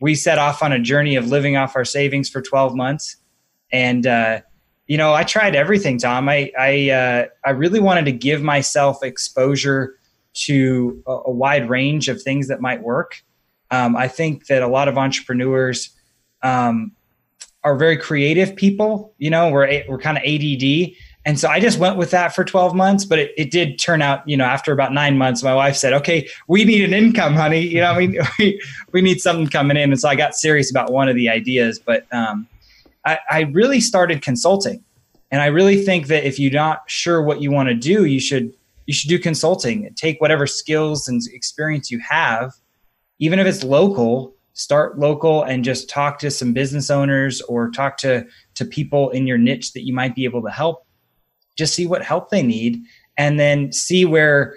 we 0.00 0.14
set 0.14 0.38
off 0.38 0.62
on 0.62 0.72
a 0.72 0.78
journey 0.78 1.16
of 1.16 1.28
living 1.28 1.56
off 1.56 1.76
our 1.76 1.84
savings 1.84 2.28
for 2.28 2.42
12 2.42 2.74
months. 2.74 3.16
And, 3.72 4.06
uh, 4.06 4.40
you 4.86 4.96
know, 4.96 5.14
I 5.14 5.24
tried 5.24 5.56
everything, 5.56 5.98
Tom. 5.98 6.28
I 6.28 6.52
I 6.58 6.90
uh, 6.90 7.26
I 7.44 7.50
really 7.50 7.80
wanted 7.80 8.04
to 8.04 8.12
give 8.12 8.42
myself 8.42 9.02
exposure 9.02 9.98
to 10.34 11.02
a, 11.06 11.12
a, 11.26 11.30
wide 11.30 11.68
range 11.68 12.08
of 12.08 12.22
things 12.22 12.46
that 12.48 12.60
might 12.60 12.82
work. 12.82 13.22
Um, 13.70 13.96
I 13.96 14.06
think 14.06 14.46
that 14.46 14.62
a 14.62 14.68
lot 14.68 14.86
of 14.86 14.98
entrepreneurs 14.98 15.90
um, 16.42 16.92
are 17.64 17.74
very 17.74 17.96
creative 17.96 18.54
people. 18.54 19.14
You 19.18 19.30
know, 19.30 19.50
we're 19.50 19.82
we're 19.88 19.98
kind 19.98 20.16
of 20.16 20.22
ADD, 20.22 20.92
and 21.26 21.38
so 21.38 21.48
I 21.48 21.60
just 21.60 21.78
went 21.78 21.98
with 21.98 22.10
that 22.12 22.34
for 22.34 22.44
12 22.44 22.74
months. 22.74 23.04
But 23.04 23.18
it, 23.18 23.34
it 23.36 23.50
did 23.50 23.78
turn 23.78 24.00
out, 24.00 24.26
you 24.26 24.36
know, 24.36 24.44
after 24.44 24.72
about 24.72 24.94
nine 24.94 25.18
months, 25.18 25.42
my 25.42 25.54
wife 25.54 25.76
said, 25.76 25.92
"Okay, 25.92 26.26
we 26.48 26.64
need 26.64 26.84
an 26.84 26.94
income, 26.94 27.34
honey. 27.34 27.60
You 27.60 27.80
know, 27.80 27.96
we 27.96 28.18
we, 28.38 28.62
we 28.92 29.02
need 29.02 29.20
something 29.20 29.48
coming 29.48 29.76
in." 29.76 29.90
And 29.90 30.00
so 30.00 30.08
I 30.08 30.14
got 30.14 30.34
serious 30.34 30.70
about 30.70 30.92
one 30.92 31.08
of 31.08 31.16
the 31.16 31.28
ideas. 31.28 31.78
But 31.78 32.06
um, 32.12 32.46
I, 33.04 33.18
I 33.28 33.40
really 33.52 33.80
started 33.80 34.22
consulting, 34.22 34.82
and 35.30 35.42
I 35.42 35.46
really 35.46 35.84
think 35.84 36.06
that 36.06 36.24
if 36.24 36.38
you're 36.38 36.52
not 36.52 36.82
sure 36.86 37.22
what 37.22 37.42
you 37.42 37.50
want 37.50 37.68
to 37.68 37.74
do, 37.74 38.06
you 38.06 38.20
should 38.20 38.54
you 38.86 38.94
should 38.94 39.10
do 39.10 39.18
consulting. 39.18 39.92
Take 39.94 40.20
whatever 40.20 40.46
skills 40.46 41.08
and 41.08 41.20
experience 41.32 41.90
you 41.90 41.98
have 41.98 42.54
even 43.18 43.38
if 43.38 43.46
it's 43.46 43.64
local, 43.64 44.34
start 44.52 44.98
local 44.98 45.42
and 45.42 45.64
just 45.64 45.88
talk 45.88 46.18
to 46.18 46.30
some 46.30 46.52
business 46.52 46.90
owners 46.90 47.40
or 47.42 47.70
talk 47.70 47.96
to 47.98 48.26
to 48.54 48.64
people 48.64 49.10
in 49.10 49.26
your 49.26 49.38
niche 49.38 49.72
that 49.72 49.84
you 49.84 49.94
might 49.94 50.14
be 50.14 50.24
able 50.24 50.42
to 50.42 50.50
help. 50.50 50.85
Just 51.56 51.74
see 51.74 51.86
what 51.86 52.02
help 52.02 52.30
they 52.30 52.42
need 52.42 52.82
and 53.18 53.40
then 53.40 53.72
see 53.72 54.04
where 54.04 54.56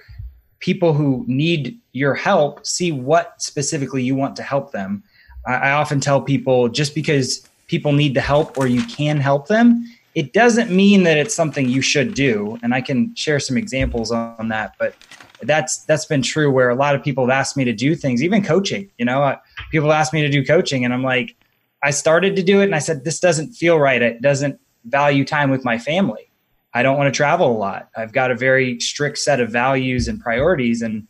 people 0.59 0.93
who 0.93 1.23
need 1.27 1.79
your 1.93 2.13
help 2.13 2.65
see 2.65 2.91
what 2.91 3.41
specifically 3.41 4.03
you 4.03 4.15
want 4.15 4.35
to 4.35 4.43
help 4.43 4.71
them. 4.71 5.03
I, 5.47 5.71
often 5.71 5.99
tell 5.99 6.21
people 6.21 6.67
just 6.67 6.93
because 6.93 7.47
people 7.67 7.93
need 7.93 8.13
the 8.13 8.21
help 8.21 8.57
or 8.57 8.67
you 8.67 8.83
can 8.83 9.19
help 9.19 9.47
them 9.47 9.85
it 10.13 10.33
doesn't 10.33 10.69
mean 10.69 11.03
that 11.03 11.17
it's 11.17 11.33
something 11.33 11.69
you 11.69 11.81
should 11.81 12.13
do 12.13 12.59
and 12.61 12.73
i 12.73 12.81
can 12.81 13.15
share 13.15 13.39
some 13.39 13.57
examples 13.57 14.11
on 14.11 14.49
that 14.49 14.73
but 14.77 14.93
that's 15.41 15.83
that's 15.85 16.05
been 16.05 16.21
true 16.21 16.51
where 16.51 16.69
a 16.69 16.75
lot 16.75 16.95
of 16.95 17.03
people 17.03 17.25
have 17.25 17.31
asked 17.31 17.55
me 17.55 17.63
to 17.65 17.73
do 17.73 17.95
things, 17.95 18.21
even 18.23 18.43
coaching. 18.43 18.89
You 18.97 19.05
know, 19.05 19.37
people 19.71 19.91
ask 19.91 20.13
me 20.13 20.21
to 20.21 20.29
do 20.29 20.45
coaching, 20.45 20.85
and 20.85 20.93
I'm 20.93 21.03
like, 21.03 21.35
I 21.83 21.91
started 21.91 22.35
to 22.35 22.43
do 22.43 22.61
it, 22.61 22.65
and 22.65 22.75
I 22.75 22.79
said, 22.79 23.03
this 23.03 23.19
doesn't 23.19 23.53
feel 23.53 23.79
right. 23.79 24.01
It 24.01 24.21
doesn't 24.21 24.59
value 24.85 25.25
time 25.25 25.49
with 25.49 25.63
my 25.63 25.77
family. 25.77 26.28
I 26.73 26.83
don't 26.83 26.97
want 26.97 27.13
to 27.13 27.17
travel 27.17 27.51
a 27.51 27.57
lot. 27.57 27.89
I've 27.95 28.11
got 28.11 28.31
a 28.31 28.35
very 28.35 28.79
strict 28.79 29.17
set 29.17 29.39
of 29.39 29.49
values 29.49 30.07
and 30.07 30.19
priorities, 30.19 30.81
and 30.81 31.07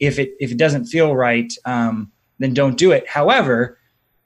if 0.00 0.18
it 0.18 0.32
if 0.40 0.50
it 0.50 0.56
doesn't 0.58 0.86
feel 0.86 1.14
right, 1.14 1.52
um, 1.64 2.10
then 2.38 2.54
don't 2.54 2.76
do 2.78 2.92
it. 2.92 3.08
However, 3.08 3.78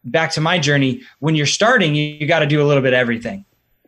back 0.04 0.30
to 0.32 0.40
my 0.40 0.58
journey, 0.58 1.02
when 1.18 1.34
you're 1.34 1.46
starting, 1.46 1.94
you, 1.94 2.04
you 2.04 2.26
got 2.26 2.40
to 2.40 2.46
do 2.46 2.62
a 2.62 2.66
little 2.66 2.82
bit 2.82 2.92
of 2.92 2.98
everything. 2.98 3.44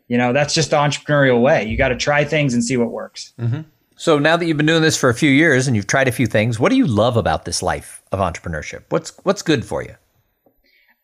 You 0.09 0.19
know, 0.19 0.33
that's 0.33 0.55
just 0.55 0.71
the 0.71 0.77
entrepreneurial 0.77 1.41
way. 1.41 1.65
You 1.65 1.77
got 1.77 1.89
to 1.89 1.97
try 1.97 2.25
things 2.25 2.55
and 2.55 2.65
see 2.65 2.77
what 2.77 2.91
works. 2.91 3.33
Mm-hmm. 3.39 3.61
So 3.97 4.19
now 4.19 4.37
that 4.37 4.47
you've 4.47 4.57
been 4.57 4.67
doing 4.67 4.83
this 4.83 4.97
for 4.97 5.11
a 5.11 5.15
few 5.15 5.31
years 5.31 5.67
and 5.67 5.75
you've 5.75 5.87
tried 5.87 6.09
a 6.09 6.13
few 6.13 6.27
things, 6.27 6.59
what 6.59 6.71
do 6.71 6.77
you 6.77 6.87
love 6.87 7.17
about 7.17 7.45
this 7.45 7.63
life 7.63 8.03
of 8.13 8.21
entrepreneurship? 8.21 8.85
What's 8.91 9.13
what's 9.25 9.43
good 9.43 9.65
for 9.65 9.83
you? 9.83 9.95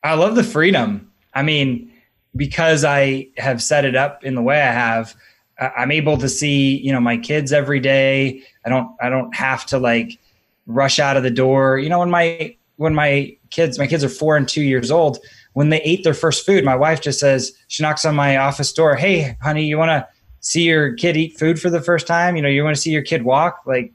I 0.02 0.14
love 0.14 0.36
the 0.36 0.44
freedom. 0.44 1.10
I 1.34 1.42
mean, 1.42 1.92
because 2.36 2.84
I 2.84 3.28
have 3.36 3.62
set 3.62 3.84
it 3.84 3.96
up 3.96 4.24
in 4.24 4.34
the 4.34 4.42
way 4.42 4.60
I 4.60 4.70
have, 4.70 5.14
I'm 5.58 5.90
able 5.90 6.16
to 6.18 6.28
see, 6.28 6.78
you 6.78 6.92
know, 6.92 7.00
my 7.00 7.16
kids 7.16 7.52
every 7.52 7.80
day. 7.80 8.42
I 8.66 8.68
don't 8.68 8.90
I 9.00 9.08
don't 9.08 9.34
have 9.34 9.66
to 9.66 9.78
like 9.78 10.18
rush 10.66 10.98
out 10.98 11.16
of 11.16 11.22
the 11.22 11.30
door. 11.30 11.78
You 11.78 11.88
know, 11.88 12.00
when 12.00 12.10
my 12.10 12.56
when 12.76 12.94
my 12.94 13.36
kids 13.50 13.78
my 13.78 13.86
kids 13.86 14.02
are 14.02 14.08
4 14.08 14.36
and 14.36 14.48
2 14.48 14.62
years 14.62 14.90
old, 14.90 15.18
when 15.52 15.68
they 15.68 15.80
ate 15.82 16.02
their 16.04 16.14
first 16.14 16.44
food, 16.44 16.64
my 16.64 16.74
wife 16.74 17.00
just 17.00 17.20
says, 17.20 17.52
she 17.68 17.82
knocks 17.82 18.04
on 18.04 18.16
my 18.16 18.36
office 18.36 18.72
door, 18.72 18.96
"Hey, 18.96 19.36
honey, 19.42 19.64
you 19.64 19.78
want 19.78 19.90
to 19.90 20.06
see 20.40 20.62
your 20.62 20.92
kid 20.94 21.16
eat 21.16 21.38
food 21.38 21.60
for 21.60 21.70
the 21.70 21.80
first 21.80 22.06
time? 22.06 22.36
You 22.36 22.42
know, 22.42 22.48
you 22.48 22.64
want 22.64 22.74
to 22.76 22.82
see 22.82 22.90
your 22.90 23.02
kid 23.02 23.22
walk?" 23.22 23.60
Like 23.66 23.92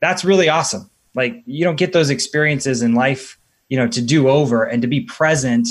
that's 0.00 0.24
really 0.24 0.48
awesome. 0.48 0.88
Like 1.14 1.42
you 1.46 1.64
don't 1.64 1.76
get 1.76 1.92
those 1.92 2.10
experiences 2.10 2.82
in 2.82 2.94
life, 2.94 3.38
you 3.68 3.76
know, 3.76 3.88
to 3.88 4.00
do 4.00 4.28
over 4.28 4.64
and 4.64 4.80
to 4.82 4.88
be 4.88 5.00
present 5.00 5.68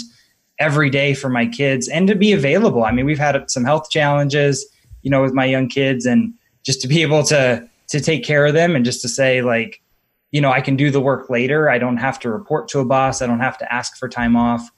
every 0.60 0.90
day 0.90 1.14
for 1.14 1.30
my 1.30 1.46
kids 1.46 1.88
and 1.88 2.08
to 2.08 2.16
be 2.16 2.34
available. 2.34 2.84
I 2.84 2.92
mean, 2.92 3.06
we've 3.06 3.18
had 3.18 3.50
some 3.50 3.64
health 3.64 3.90
challenges, 3.90 4.66
you 5.02 5.12
know, 5.12 5.22
with 5.22 5.34
my 5.34 5.46
young 5.46 5.68
kids 5.68 6.06
and 6.06 6.34
just 6.64 6.82
to 6.82 6.88
be 6.88 7.02
able 7.02 7.24
to 7.24 7.68
to 7.88 8.00
take 8.00 8.24
care 8.24 8.46
of 8.46 8.54
them 8.54 8.76
and 8.76 8.86
just 8.86 9.02
to 9.02 9.10
say 9.10 9.42
like, 9.42 9.82
you 10.32 10.40
know, 10.40 10.52
I 10.52 10.62
can 10.62 10.78
do 10.78 10.92
the 10.92 11.02
work 11.02 11.30
later. 11.30 11.70
I 11.70 11.78
don't 11.78 11.98
have 11.98 12.20
to 12.20 12.30
report 12.32 12.70
to 12.70 12.80
a 12.80 12.86
boss. 12.86 13.22
I 13.22 13.28
don't 13.28 13.42
have 13.42 13.58
to 13.58 13.74
ask 13.74 13.98
for 13.98 14.08
time 14.08 14.36
off. 14.36 14.70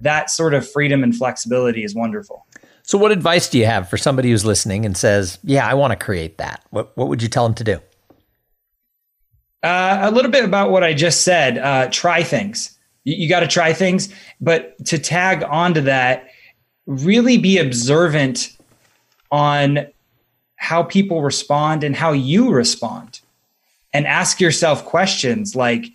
That 0.00 0.30
sort 0.30 0.54
of 0.54 0.68
freedom 0.68 1.02
and 1.02 1.14
flexibility 1.14 1.82
is 1.82 1.94
wonderful. 1.94 2.46
So, 2.82 2.96
what 2.96 3.12
advice 3.12 3.48
do 3.48 3.58
you 3.58 3.66
have 3.66 3.88
for 3.90 3.96
somebody 3.96 4.30
who's 4.30 4.44
listening 4.44 4.86
and 4.86 4.96
says, 4.96 5.38
"Yeah, 5.44 5.66
I 5.66 5.74
want 5.74 5.92
to 5.92 5.96
create 5.96 6.38
that"? 6.38 6.64
What 6.70 6.96
What 6.96 7.08
would 7.08 7.22
you 7.22 7.28
tell 7.28 7.44
them 7.44 7.54
to 7.54 7.64
do? 7.64 7.80
Uh, 9.62 9.98
a 10.02 10.10
little 10.10 10.30
bit 10.30 10.44
about 10.44 10.70
what 10.70 10.82
I 10.82 10.94
just 10.94 11.20
said. 11.20 11.58
Uh, 11.58 11.88
try 11.90 12.22
things. 12.22 12.78
You, 13.04 13.16
you 13.16 13.28
got 13.28 13.40
to 13.40 13.46
try 13.46 13.72
things, 13.72 14.12
but 14.40 14.82
to 14.86 14.98
tag 14.98 15.42
onto 15.44 15.82
that, 15.82 16.28
really 16.86 17.36
be 17.36 17.58
observant 17.58 18.56
on 19.30 19.86
how 20.56 20.82
people 20.82 21.22
respond 21.22 21.84
and 21.84 21.96
how 21.96 22.12
you 22.12 22.50
respond, 22.50 23.20
and 23.92 24.06
ask 24.06 24.40
yourself 24.40 24.84
questions 24.84 25.56
like, 25.56 25.86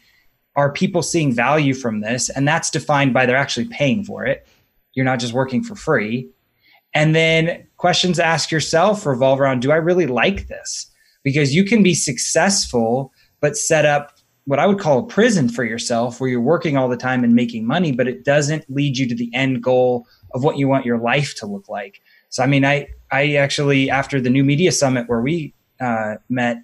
"Are 0.56 0.72
people 0.72 1.02
seeing 1.02 1.34
value 1.34 1.74
from 1.74 2.02
this?" 2.02 2.30
And 2.30 2.48
that's 2.48 2.70
defined 2.70 3.14
by 3.14 3.26
they're 3.26 3.38
actually 3.38 3.68
paying 3.68 4.04
for 4.04 4.26
it. 4.26 4.48
You're 4.94 5.06
not 5.06 5.20
just 5.20 5.34
working 5.34 5.64
for 5.64 5.76
free. 5.76 6.30
And 6.94 7.14
then 7.14 7.68
questions 7.78 8.20
ask 8.20 8.52
yourself 8.52 9.06
revolve 9.06 9.40
around 9.42 9.62
Do 9.62 9.72
I 9.72 9.76
really 9.76 10.08
like 10.08 10.48
this? 10.48 10.88
Because 11.24 11.54
you 11.54 11.66
can 11.66 11.84
be 11.84 11.94
successful 11.94 13.12
but 13.42 13.58
set 13.58 13.86
up 13.86 14.14
what 14.46 14.60
I 14.60 14.66
would 14.66 14.80
call 14.80 15.00
a 15.00 15.08
prison 15.08 15.50
for 15.50 15.64
yourself 15.64 16.22
where 16.22 16.30
you're 16.30 16.40
working 16.40 16.78
all 16.78 16.88
the 16.88 16.96
time 16.96 17.24
and 17.24 17.36
making 17.36 17.68
money, 17.68 17.92
but 17.92 18.08
it 18.08 18.24
doesn't 18.24 18.70
lead 18.70 18.98
you 18.98 19.08
to 19.10 19.16
the 19.16 19.34
end 19.34 19.62
goal 19.62 20.08
of 20.34 20.44
what 20.44 20.58
you 20.58 20.68
want 20.68 20.86
your 20.86 21.00
life 21.00 21.36
to 21.38 21.46
look 21.46 21.68
like. 21.68 22.02
So, 22.36 22.44
I 22.44 22.48
mean, 22.48 22.66
I, 22.66 22.90
I 23.14 23.36
actually, 23.36 23.90
after 23.90 24.20
the 24.20 24.30
new 24.30 24.44
media 24.44 24.74
summit 24.74 25.08
where 25.08 25.22
we 25.22 25.54
uh, 25.80 26.16
met, 26.28 26.58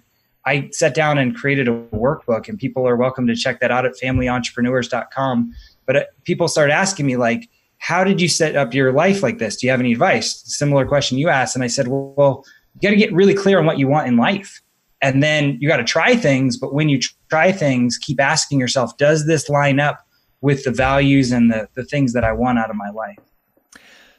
I 0.44 0.68
sat 0.70 0.94
down 0.94 1.16
and 1.16 1.34
created 1.34 1.66
a 1.66 1.70
workbook, 1.94 2.46
and 2.46 2.58
people 2.58 2.86
are 2.86 2.94
welcome 2.94 3.26
to 3.26 3.34
check 3.34 3.60
that 3.60 3.70
out 3.70 3.86
at 3.86 3.92
familyentrepreneurs.com. 3.94 5.54
But 5.86 5.96
uh, 5.96 6.04
people 6.24 6.48
started 6.48 6.74
asking 6.74 7.06
me, 7.06 7.16
like, 7.16 7.48
how 7.78 8.04
did 8.04 8.20
you 8.20 8.28
set 8.28 8.54
up 8.54 8.74
your 8.74 8.92
life 8.92 9.22
like 9.22 9.38
this? 9.38 9.56
Do 9.56 9.66
you 9.66 9.70
have 9.70 9.80
any 9.80 9.92
advice? 9.92 10.42
Similar 10.44 10.86
question 10.86 11.16
you 11.16 11.30
asked. 11.30 11.54
And 11.54 11.64
I 11.64 11.68
said, 11.68 11.88
well, 11.88 12.12
well 12.18 12.44
you 12.74 12.82
got 12.82 12.90
to 12.90 12.96
get 12.96 13.10
really 13.14 13.32
clear 13.32 13.58
on 13.58 13.64
what 13.64 13.78
you 13.78 13.88
want 13.88 14.08
in 14.08 14.18
life 14.18 14.60
and 15.00 15.22
then 15.22 15.56
you 15.58 15.68
got 15.68 15.78
to 15.78 15.84
try 15.84 16.16
things 16.16 16.56
but 16.56 16.72
when 16.72 16.88
you 16.88 16.98
try 17.28 17.52
things 17.52 17.98
keep 17.98 18.20
asking 18.20 18.58
yourself 18.58 18.96
does 18.96 19.26
this 19.26 19.48
line 19.48 19.78
up 19.78 20.06
with 20.40 20.64
the 20.64 20.70
values 20.70 21.32
and 21.32 21.50
the, 21.50 21.68
the 21.74 21.84
things 21.84 22.12
that 22.12 22.24
i 22.24 22.32
want 22.32 22.58
out 22.58 22.70
of 22.70 22.76
my 22.76 22.90
life 22.90 23.18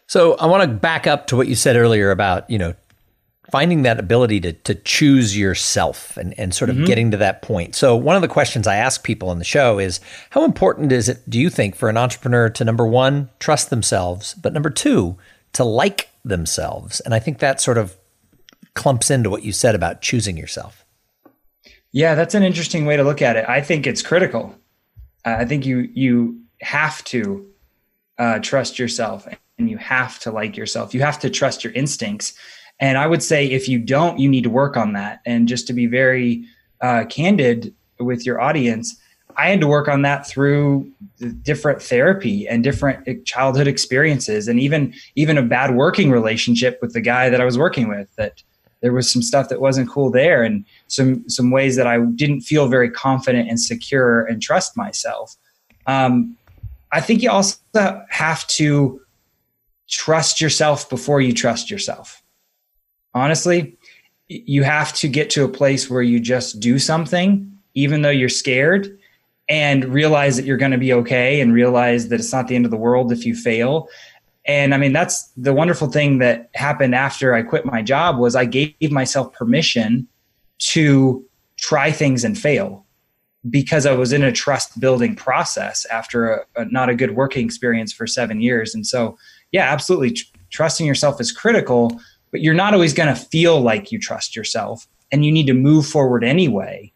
so 0.08 0.36
i 0.36 0.46
want 0.46 0.64
to 0.64 0.68
back 0.68 1.08
up 1.08 1.28
to 1.28 1.36
what 1.36 1.48
you 1.48 1.56
said 1.56 1.76
earlier 1.76 2.12
about 2.12 2.50
you 2.50 2.58
know 2.58 2.74
finding 3.52 3.84
that 3.84 4.00
ability 4.00 4.40
to, 4.40 4.52
to 4.52 4.74
choose 4.74 5.38
yourself 5.38 6.18
and, 6.18 6.34
and 6.40 6.56
sort 6.56 6.72
of 6.72 6.76
mm-hmm. 6.76 6.86
getting 6.86 7.12
to 7.12 7.18
that 7.18 7.42
point 7.42 7.76
so 7.76 7.96
one 7.96 8.16
of 8.16 8.22
the 8.22 8.28
questions 8.28 8.68
i 8.68 8.76
ask 8.76 9.04
people 9.04 9.30
on 9.30 9.40
the 9.40 9.46
show 9.46 9.80
is 9.80 10.00
how 10.32 10.44
important 10.44 10.92
is 10.92 11.08
it 11.10 11.28
do 11.30 11.40
you 11.40 11.50
think 11.50 11.76
for 11.76 11.90
an 11.90 11.98
entrepreneur 11.98 12.50
to 12.50 12.66
number 12.66 12.86
one 12.86 13.30
trust 13.40 13.70
themselves 13.70 14.34
but 14.36 14.54
number 14.54 14.70
two 14.70 15.16
to 15.52 15.64
like 15.64 16.10
themselves 16.26 17.00
and 17.02 17.14
i 17.14 17.20
think 17.20 17.40
that 17.40 17.62
sort 17.62 17.78
of 17.78 17.96
clumps 18.74 19.12
into 19.12 19.30
what 19.30 19.44
you 19.44 19.52
said 19.52 19.76
about 19.76 20.02
choosing 20.02 20.38
yourself. 20.38 20.86
Yeah, 21.92 22.16
that's 22.16 22.36
an 22.36 22.44
interesting 22.44 22.86
way 22.86 22.98
to 22.98 23.04
look 23.04 23.22
at 23.22 23.36
it. 23.36 23.48
I 23.48 23.62
think 23.62 23.86
it's 23.86 24.02
critical. 24.02 24.56
Uh, 25.26 25.38
I 25.40 25.46
think 25.46 25.66
you 25.66 25.90
you 25.94 26.42
have 26.62 27.04
to 27.06 27.48
uh, 28.18 28.40
trust 28.40 28.80
yourself 28.80 29.28
and 29.64 29.72
you 29.72 29.78
have 29.78 30.20
to 30.20 30.32
like 30.32 30.58
yourself. 30.58 30.94
You 30.94 31.02
have 31.02 31.20
to 31.20 31.30
trust 31.30 31.64
your 31.64 31.72
instincts. 31.74 32.34
And 32.82 32.98
I 32.98 33.08
would 33.08 33.24
say 33.24 33.50
if 33.50 33.70
you 33.70 33.80
don't, 33.80 34.20
you 34.20 34.28
need 34.28 34.44
to 34.44 34.50
work 34.50 34.76
on 34.76 34.92
that. 34.94 35.22
And 35.26 35.48
just 35.48 35.68
to 35.68 35.74
be 35.74 35.86
very 35.86 36.46
uh, 36.82 37.06
candid 37.10 37.74
with 37.98 38.26
your 38.26 38.42
audience, 38.42 39.00
I 39.38 39.50
had 39.50 39.62
to 39.62 39.68
work 39.68 39.88
on 39.88 40.02
that 40.02 40.28
through 40.28 40.92
different 41.44 41.82
therapy 41.82 42.46
and 42.46 42.62
different 42.62 43.26
childhood 43.26 43.68
experiences, 43.68 44.48
and 44.48 44.60
even 44.60 44.94
even 45.16 45.38
a 45.38 45.42
bad 45.42 45.76
working 45.76 46.12
relationship 46.12 46.78
with 46.82 46.94
the 46.94 47.02
guy 47.02 47.30
that 47.30 47.42
I 47.42 47.46
was 47.46 47.58
working 47.58 47.88
with 47.88 48.14
that 48.18 48.44
there 48.82 48.94
was 48.94 49.10
some 49.10 49.22
stuff 49.22 49.50
that 49.50 49.62
wasn't 49.62 49.90
cool 49.90 50.12
there 50.12 50.44
and 50.44 50.66
some 50.88 51.28
some 51.30 51.50
ways 51.52 51.78
that 51.78 51.88
I 51.88 52.00
didn't 52.00 52.42
feel 52.42 52.68
very 52.68 52.92
confident 52.92 53.50
and 53.50 53.60
secure 53.60 54.26
and 54.26 54.42
trust 54.42 54.78
myself. 54.78 55.36
Um, 55.88 56.38
I 56.92 57.02
think 57.02 57.24
you 57.24 57.32
also 57.32 57.58
have 58.10 58.46
to 58.48 59.02
trust 59.94 60.42
yourself 60.42 60.90
before 60.90 61.22
you 61.22 61.34
trust 61.34 61.70
yourself. 61.70 62.24
Honestly, 63.14 63.78
you 64.28 64.64
have 64.64 64.92
to 64.94 65.08
get 65.08 65.30
to 65.30 65.44
a 65.44 65.48
place 65.48 65.88
where 65.88 66.02
you 66.02 66.20
just 66.20 66.60
do 66.60 66.80
something, 66.80 67.60
even 67.76 68.02
though 68.02 68.10
you're 68.10 68.28
scared, 68.28 68.98
and 69.50 69.86
realize 69.86 70.36
that 70.36 70.46
you're 70.46 70.58
going 70.58 70.72
to 70.72 70.80
be 70.80 70.94
okay 70.94 71.42
and 71.42 71.54
realize 71.54 72.08
that 72.08 72.20
it's 72.20 72.34
not 72.34 72.48
the 72.48 72.56
end 72.56 72.66
of 72.66 72.72
the 72.72 72.78
world 72.78 73.12
if 73.12 73.26
you 73.26 73.36
fail 73.36 73.88
and 74.46 74.74
i 74.74 74.78
mean 74.78 74.94
that's 74.94 75.28
the 75.36 75.54
wonderful 75.54 75.90
thing 75.90 76.20
that 76.20 76.50
happened 76.54 76.96
after 76.96 77.34
i 77.34 77.42
quit 77.42 77.66
my 77.66 77.82
job 77.82 78.18
was 78.18 78.38
i 78.38 78.46
gave 78.46 78.74
myself 78.90 79.34
permission 79.34 80.08
to 80.60 81.26
try 81.58 81.92
things 81.92 82.24
and 82.24 82.40
fail 82.40 82.86
because 83.50 83.86
i 83.86 83.92
was 83.92 84.14
in 84.14 84.24
a 84.24 84.32
trust 84.32 84.80
building 84.80 85.14
process 85.14 85.86
after 85.88 86.36
a, 86.36 86.46
a 86.56 86.66
not 86.66 86.88
a 86.88 86.96
good 86.96 87.16
working 87.16 87.46
experience 87.46 87.92
for 87.92 88.08
seven 88.08 88.40
years 88.40 88.74
and 88.74 88.88
so 88.88 89.18
yeah 89.54 89.72
absolutely 89.72 90.12
Tr- 90.12 90.26
trusting 90.50 90.86
yourself 90.86 91.22
is 91.22 91.32
critical 91.32 91.98
but 92.32 92.42
you're 92.42 92.54
not 92.54 92.74
always 92.74 92.94
going 92.94 93.14
to 93.14 93.16
feel 93.16 93.62
like 93.62 93.92
you 93.92 94.00
trust 94.00 94.36
yourself 94.36 94.86
and 95.12 95.24
you 95.24 95.32
need 95.32 95.48
to 95.48 95.54
move 95.54 95.86
forward 95.86 96.26
anyway 96.26 96.92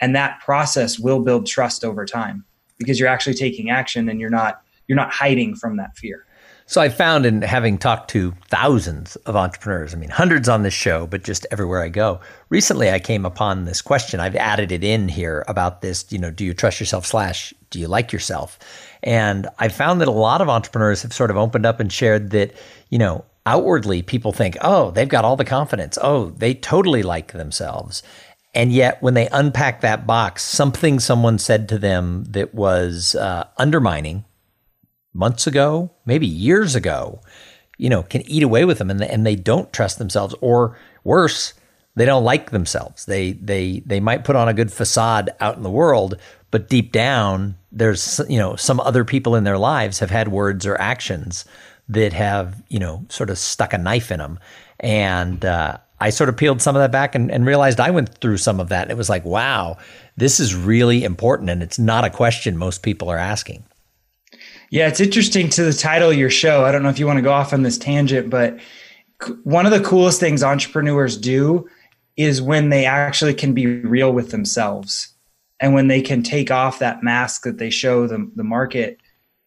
and 0.00 0.14
that 0.14 0.40
process 0.40 0.98
will 0.98 1.20
build 1.20 1.46
trust 1.46 1.84
over 1.84 2.04
time 2.04 2.44
because 2.78 3.00
you're 3.00 3.08
actually 3.08 3.34
taking 3.34 3.70
action 3.70 4.10
and 4.10 4.20
you're 4.20 4.28
not 4.28 4.60
you're 4.86 4.96
not 4.96 5.10
hiding 5.10 5.54
from 5.54 5.78
that 5.78 5.96
fear 5.96 6.26
so 6.70 6.80
I 6.80 6.88
found 6.88 7.26
in 7.26 7.42
having 7.42 7.78
talked 7.78 8.10
to 8.10 8.32
thousands 8.46 9.16
of 9.26 9.34
entrepreneurs, 9.34 9.92
I 9.92 9.96
mean, 9.96 10.08
hundreds 10.08 10.48
on 10.48 10.62
this 10.62 10.72
show, 10.72 11.04
but 11.08 11.24
just 11.24 11.44
everywhere 11.50 11.82
I 11.82 11.88
go. 11.88 12.20
Recently, 12.48 12.92
I 12.92 13.00
came 13.00 13.26
upon 13.26 13.64
this 13.64 13.82
question. 13.82 14.20
I've 14.20 14.36
added 14.36 14.70
it 14.70 14.84
in 14.84 15.08
here 15.08 15.44
about 15.48 15.80
this, 15.80 16.04
you 16.10 16.18
know, 16.20 16.30
do 16.30 16.44
you 16.44 16.54
trust 16.54 16.78
yourself 16.78 17.04
slash 17.04 17.52
do 17.70 17.78
you 17.78 17.88
like 17.88 18.12
yourself? 18.12 18.58
And 19.02 19.48
I 19.58 19.68
found 19.68 20.00
that 20.00 20.08
a 20.08 20.12
lot 20.12 20.40
of 20.40 20.48
entrepreneurs 20.48 21.02
have 21.02 21.12
sort 21.12 21.30
of 21.30 21.36
opened 21.36 21.66
up 21.66 21.80
and 21.80 21.92
shared 21.92 22.30
that, 22.30 22.52
you 22.90 22.98
know, 22.98 23.24
outwardly 23.46 24.02
people 24.02 24.32
think, 24.32 24.56
oh, 24.60 24.90
they've 24.90 25.08
got 25.08 25.24
all 25.24 25.36
the 25.36 25.44
confidence. 25.44 25.98
Oh, 26.00 26.30
they 26.30 26.54
totally 26.54 27.02
like 27.02 27.32
themselves. 27.32 28.02
And 28.52 28.72
yet, 28.72 29.00
when 29.00 29.14
they 29.14 29.28
unpack 29.28 29.80
that 29.80 30.06
box, 30.06 30.42
something 30.42 30.98
someone 30.98 31.38
said 31.38 31.68
to 31.68 31.78
them 31.78 32.24
that 32.30 32.52
was 32.54 33.14
uh, 33.14 33.46
undermining 33.56 34.24
months 35.14 35.46
ago, 35.46 35.92
maybe 36.04 36.26
years 36.26 36.74
ago, 36.74 37.20
you 37.78 37.88
know, 37.88 38.02
can 38.02 38.22
eat 38.22 38.42
away 38.42 38.64
with 38.64 38.78
them 38.78 38.90
and, 38.90 39.02
and 39.02 39.24
they 39.24 39.36
don't 39.36 39.72
trust 39.72 39.98
themselves 39.98 40.34
or 40.40 40.76
worse, 41.04 41.54
they 41.96 42.04
don't 42.04 42.24
like 42.24 42.50
themselves. 42.50 43.04
They 43.04 43.32
they 43.32 43.82
they 43.86 44.00
might 44.00 44.24
put 44.24 44.36
on 44.36 44.48
a 44.48 44.54
good 44.54 44.72
facade 44.72 45.30
out 45.40 45.56
in 45.56 45.62
the 45.62 45.70
world, 45.70 46.16
but 46.50 46.68
deep 46.68 46.92
down 46.92 47.56
there's 47.72 48.20
you 48.28 48.38
know 48.38 48.56
some 48.56 48.80
other 48.80 49.04
people 49.04 49.34
in 49.34 49.44
their 49.44 49.58
lives 49.58 49.98
have 49.98 50.10
had 50.10 50.28
words 50.28 50.66
or 50.66 50.80
actions 50.80 51.44
that 51.88 52.12
have 52.12 52.62
you 52.68 52.78
know 52.78 53.04
sort 53.08 53.30
of 53.30 53.38
stuck 53.38 53.72
a 53.72 53.78
knife 53.78 54.10
in 54.10 54.18
them 54.18 54.38
and 54.80 55.44
uh, 55.44 55.76
I 56.00 56.10
sort 56.10 56.30
of 56.30 56.36
peeled 56.36 56.62
some 56.62 56.74
of 56.74 56.80
that 56.80 56.90
back 56.90 57.14
and, 57.14 57.30
and, 57.30 57.44
realized 57.44 57.78
I 57.78 57.90
went 57.90 58.16
through 58.18 58.38
some 58.38 58.58
of 58.58 58.70
that. 58.70 58.90
It 58.90 58.96
was 58.96 59.10
like, 59.10 59.24
wow, 59.24 59.76
this 60.16 60.40
is 60.40 60.54
really 60.54 61.04
important. 61.04 61.50
And 61.50 61.62
it's 61.62 61.78
not 61.78 62.06
a 62.06 62.10
question 62.10 62.56
most 62.56 62.82
people 62.82 63.10
are 63.10 63.18
asking. 63.18 63.62
Yeah, 64.70 64.88
it's 64.88 65.00
interesting 65.00 65.50
to 65.50 65.62
the 65.62 65.74
title 65.74 66.10
of 66.10 66.16
your 66.16 66.30
show. 66.30 66.64
I 66.64 66.72
don't 66.72 66.82
know 66.82 66.88
if 66.88 66.98
you 66.98 67.06
want 67.06 67.18
to 67.18 67.22
go 67.22 67.32
off 67.32 67.52
on 67.52 67.62
this 67.64 67.76
tangent, 67.76 68.30
but 68.30 68.58
one 69.44 69.66
of 69.66 69.72
the 69.72 69.80
coolest 69.80 70.20
things 70.20 70.42
entrepreneurs 70.42 71.18
do 71.18 71.68
is 72.16 72.40
when 72.40 72.70
they 72.70 72.86
actually 72.86 73.34
can 73.34 73.52
be 73.52 73.66
real 73.66 74.12
with 74.12 74.30
themselves 74.30 75.09
and 75.60 75.74
when 75.74 75.88
they 75.88 76.00
can 76.00 76.22
take 76.22 76.50
off 76.50 76.78
that 76.78 77.02
mask 77.02 77.42
that 77.42 77.58
they 77.58 77.70
show 77.70 78.06
the, 78.06 78.30
the 78.34 78.44
market 78.44 78.98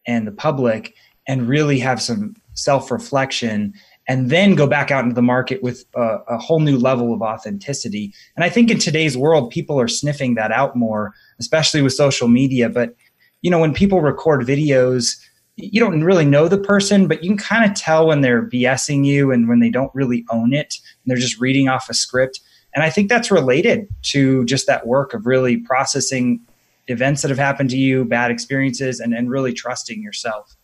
and 0.06 0.26
the 0.26 0.32
public 0.32 0.94
and 1.26 1.48
really 1.48 1.78
have 1.78 2.00
some 2.00 2.34
self-reflection 2.54 3.72
and 4.06 4.30
then 4.30 4.54
go 4.54 4.66
back 4.66 4.90
out 4.90 5.02
into 5.02 5.14
the 5.14 5.22
market 5.22 5.62
with 5.62 5.84
a, 5.96 6.18
a, 6.28 6.38
whole 6.38 6.60
new 6.60 6.76
level 6.76 7.14
of 7.14 7.22
authenticity. 7.22 8.12
And 8.36 8.44
i 8.44 8.48
think 8.48 8.70
in 8.70 8.78
today's 8.78 9.16
world 9.16 9.50
people 9.50 9.80
are 9.80 9.88
sniffing 9.88 10.34
that 10.34 10.52
out 10.52 10.76
more 10.76 11.12
especially 11.40 11.82
with 11.82 11.94
social 11.94 12.28
media. 12.28 12.68
But 12.68 12.94
you 13.42 13.50
know 13.50 13.58
when 13.58 13.74
people 13.74 14.00
record 14.00 14.42
videos 14.42 15.16
you 15.56 15.78
don't 15.78 16.02
really 16.02 16.24
know 16.24 16.48
the 16.48 16.58
person 16.58 17.06
but 17.06 17.22
you 17.22 17.30
can 17.30 17.38
kind 17.38 17.70
of 17.70 17.76
tell 17.76 18.06
when 18.06 18.22
they're 18.22 18.48
bsing 18.48 19.04
you 19.04 19.30
and 19.30 19.48
when 19.48 19.60
they 19.60 19.70
don't 19.70 19.94
really 19.94 20.24
own 20.30 20.52
it 20.52 20.74
and 20.74 21.10
they're 21.10 21.16
just 21.16 21.40
reading 21.40 21.68
off 21.68 21.88
a 21.88 21.94
script 21.94 22.40
and 22.74 22.82
I 22.82 22.90
think 22.90 23.08
that's 23.08 23.30
related 23.30 23.88
to 24.02 24.44
just 24.44 24.66
that 24.66 24.86
work 24.86 25.14
of 25.14 25.26
really 25.26 25.58
processing 25.58 26.40
events 26.88 27.22
that 27.22 27.28
have 27.28 27.38
happened 27.38 27.70
to 27.70 27.76
you, 27.76 28.04
bad 28.04 28.30
experiences, 28.30 29.00
and, 29.00 29.14
and 29.14 29.30
really 29.30 29.52
trusting 29.52 30.02
yourself. 30.02 30.56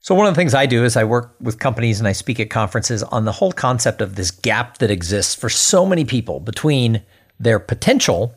So, 0.00 0.14
one 0.14 0.26
of 0.26 0.34
the 0.34 0.38
things 0.38 0.54
I 0.54 0.66
do 0.66 0.84
is 0.84 0.96
I 0.96 1.04
work 1.04 1.34
with 1.40 1.58
companies 1.58 1.98
and 2.00 2.08
I 2.08 2.12
speak 2.12 2.40
at 2.40 2.50
conferences 2.50 3.02
on 3.04 3.24
the 3.24 3.32
whole 3.32 3.52
concept 3.52 4.00
of 4.00 4.16
this 4.16 4.30
gap 4.30 4.78
that 4.78 4.90
exists 4.90 5.34
for 5.34 5.48
so 5.48 5.86
many 5.86 6.04
people 6.04 6.40
between 6.40 7.02
their 7.38 7.58
potential 7.58 8.34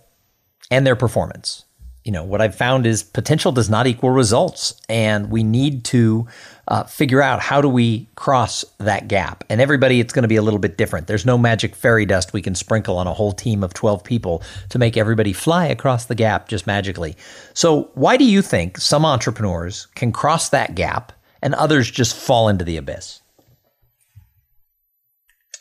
and 0.71 0.85
their 0.85 0.95
performance 0.95 1.65
you 2.05 2.11
know, 2.11 2.23
what 2.23 2.39
I've 2.39 2.55
found 2.55 2.85
is 2.85 3.01
potential 3.01 3.51
does 3.51 3.67
not 3.67 3.87
equal 3.87 4.11
results, 4.11 4.79
and 4.87 5.31
we 5.31 5.43
need 5.43 5.83
to 5.85 6.27
uh, 6.67 6.83
figure 6.83 7.21
out 7.21 7.39
how 7.39 7.61
do 7.61 7.69
we 7.69 8.07
cross 8.15 8.65
that 8.79 9.07
gap. 9.07 9.43
And 9.49 9.61
everybody, 9.61 9.99
it's 9.99 10.13
going 10.13 10.23
to 10.23 10.29
be 10.29 10.35
a 10.35 10.41
little 10.41 10.59
bit 10.59 10.77
different. 10.77 11.07
There's 11.07 11.25
no 11.25 11.37
magic 11.37 11.75
fairy 11.75 12.05
dust 12.05 12.33
we 12.33 12.41
can 12.41 12.55
sprinkle 12.55 12.97
on 12.97 13.07
a 13.07 13.13
whole 13.13 13.31
team 13.31 13.63
of 13.63 13.73
12 13.73 14.03
people 14.03 14.41
to 14.69 14.79
make 14.79 14.97
everybody 14.97 15.33
fly 15.33 15.67
across 15.67 16.05
the 16.05 16.15
gap 16.15 16.47
just 16.47 16.65
magically. 16.65 17.15
So, 17.53 17.91
why 17.93 18.17
do 18.17 18.25
you 18.25 18.41
think 18.41 18.77
some 18.77 19.05
entrepreneurs 19.05 19.87
can 19.95 20.11
cross 20.11 20.49
that 20.49 20.75
gap 20.75 21.11
and 21.41 21.53
others 21.53 21.89
just 21.91 22.15
fall 22.15 22.49
into 22.49 22.65
the 22.65 22.77
abyss? 22.77 23.21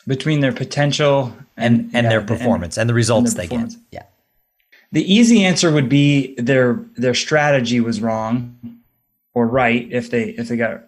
Between 0.07 0.39
their 0.39 0.53
potential 0.53 1.35
and, 1.57 1.79
and, 1.79 1.95
and 1.95 2.03
yeah, 2.05 2.09
their 2.09 2.21
performance 2.21 2.77
and, 2.77 2.83
and 2.83 2.89
the 2.89 2.93
results 2.93 3.31
and 3.31 3.39
they 3.39 3.47
get. 3.47 3.75
Yeah. 3.91 4.03
The 4.91 5.13
easy 5.13 5.43
answer 5.43 5.71
would 5.71 5.89
be 5.89 6.35
their 6.35 6.79
their 6.95 7.13
strategy 7.13 7.81
was 7.81 8.01
wrong 8.01 8.79
or 9.33 9.47
right 9.47 9.87
if 9.91 10.09
they 10.09 10.29
if 10.29 10.47
they 10.47 10.57
got. 10.57 10.83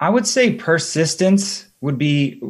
I 0.00 0.10
would 0.10 0.26
say 0.26 0.54
persistence 0.54 1.66
would 1.80 1.98
be 1.98 2.40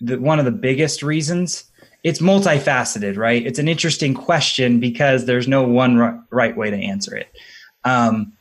the, 0.00 0.16
one 0.16 0.38
of 0.38 0.44
the 0.44 0.50
biggest 0.50 1.02
reasons. 1.02 1.64
It's 2.02 2.20
multifaceted, 2.20 3.16
right? 3.16 3.44
It's 3.44 3.58
an 3.58 3.68
interesting 3.68 4.14
question 4.14 4.80
because 4.80 5.26
there's 5.26 5.46
no 5.46 5.62
one 5.62 5.96
right, 5.98 6.18
right 6.30 6.56
way 6.56 6.70
to 6.70 6.76
answer 6.76 7.14
it. 7.14 7.28
Um, 7.84 8.32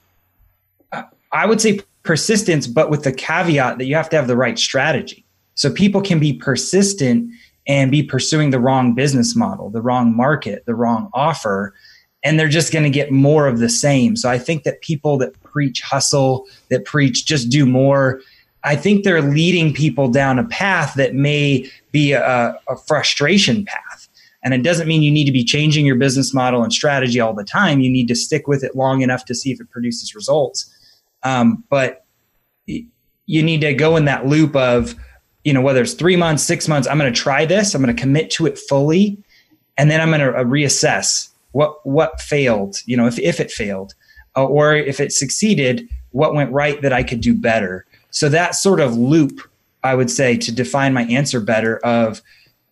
I 1.31 1.45
would 1.45 1.61
say 1.61 1.81
persistence, 2.03 2.67
but 2.67 2.89
with 2.89 3.03
the 3.03 3.11
caveat 3.11 3.77
that 3.77 3.85
you 3.85 3.95
have 3.95 4.09
to 4.09 4.15
have 4.15 4.27
the 4.27 4.37
right 4.37 4.57
strategy. 4.57 5.25
So 5.55 5.71
people 5.71 6.01
can 6.01 6.19
be 6.19 6.33
persistent 6.33 7.29
and 7.67 7.91
be 7.91 8.01
pursuing 8.01 8.49
the 8.49 8.59
wrong 8.59 8.95
business 8.95 9.35
model, 9.35 9.69
the 9.69 9.81
wrong 9.81 10.15
market, 10.15 10.65
the 10.65 10.73
wrong 10.73 11.09
offer, 11.13 11.73
and 12.23 12.39
they're 12.39 12.47
just 12.47 12.73
going 12.73 12.83
to 12.83 12.89
get 12.89 13.11
more 13.11 13.47
of 13.47 13.59
the 13.59 13.69
same. 13.69 14.15
So 14.15 14.29
I 14.29 14.39
think 14.39 14.63
that 14.63 14.81
people 14.81 15.17
that 15.19 15.39
preach 15.43 15.81
hustle, 15.81 16.47
that 16.69 16.85
preach 16.85 17.25
just 17.25 17.49
do 17.49 17.65
more, 17.65 18.21
I 18.69 18.75
think 18.75 19.03
they're 19.03 19.23
leading 19.23 19.73
people 19.73 20.09
down 20.09 20.37
a 20.37 20.45
path 20.45 20.93
that 20.93 21.15
may 21.15 21.67
be 21.91 22.11
a, 22.11 22.55
a 22.69 22.77
frustration 22.87 23.65
path. 23.65 24.07
And 24.43 24.53
it 24.53 24.61
doesn't 24.61 24.87
mean 24.87 25.01
you 25.01 25.11
need 25.11 25.25
to 25.25 25.31
be 25.31 25.43
changing 25.43 25.87
your 25.87 25.95
business 25.95 26.35
model 26.35 26.61
and 26.61 26.71
strategy 26.71 27.19
all 27.19 27.33
the 27.33 27.43
time. 27.43 27.79
You 27.79 27.89
need 27.89 28.07
to 28.09 28.15
stick 28.15 28.47
with 28.47 28.63
it 28.63 28.75
long 28.75 29.01
enough 29.01 29.25
to 29.25 29.33
see 29.33 29.51
if 29.51 29.59
it 29.59 29.71
produces 29.71 30.13
results. 30.13 30.71
Um, 31.23 31.63
but 31.71 32.05
you 32.67 33.41
need 33.41 33.61
to 33.61 33.73
go 33.73 33.95
in 33.97 34.05
that 34.05 34.27
loop 34.27 34.55
of, 34.55 34.93
you 35.43 35.51
know, 35.51 35.61
whether 35.61 35.81
it's 35.81 35.93
three 35.93 36.15
months, 36.15 36.43
six 36.43 36.67
months, 36.67 36.87
I'm 36.87 36.99
going 36.99 37.11
to 37.11 37.19
try 37.19 37.45
this. 37.45 37.73
I'm 37.73 37.81
going 37.81 37.95
to 37.95 37.99
commit 37.99 38.29
to 38.31 38.45
it 38.45 38.59
fully, 38.59 39.17
and 39.79 39.89
then 39.89 39.99
I'm 39.99 40.09
going 40.09 40.21
to 40.21 40.37
uh, 40.37 40.43
reassess 40.43 41.29
what 41.53 41.83
what 41.87 42.21
failed. 42.21 42.75
You 42.85 42.97
know, 42.97 43.07
if 43.07 43.17
if 43.17 43.39
it 43.39 43.49
failed, 43.49 43.95
uh, 44.37 44.45
or 44.45 44.75
if 44.75 44.99
it 44.99 45.11
succeeded, 45.11 45.89
what 46.11 46.35
went 46.35 46.51
right 46.51 46.79
that 46.83 46.93
I 46.93 47.01
could 47.01 47.21
do 47.21 47.33
better. 47.33 47.87
So 48.11 48.29
that 48.29 48.55
sort 48.55 48.79
of 48.79 48.95
loop, 48.95 49.41
I 49.83 49.95
would 49.95 50.09
say, 50.09 50.37
to 50.37 50.51
define 50.51 50.93
my 50.93 51.03
answer 51.03 51.39
better 51.39 51.77
of, 51.79 52.21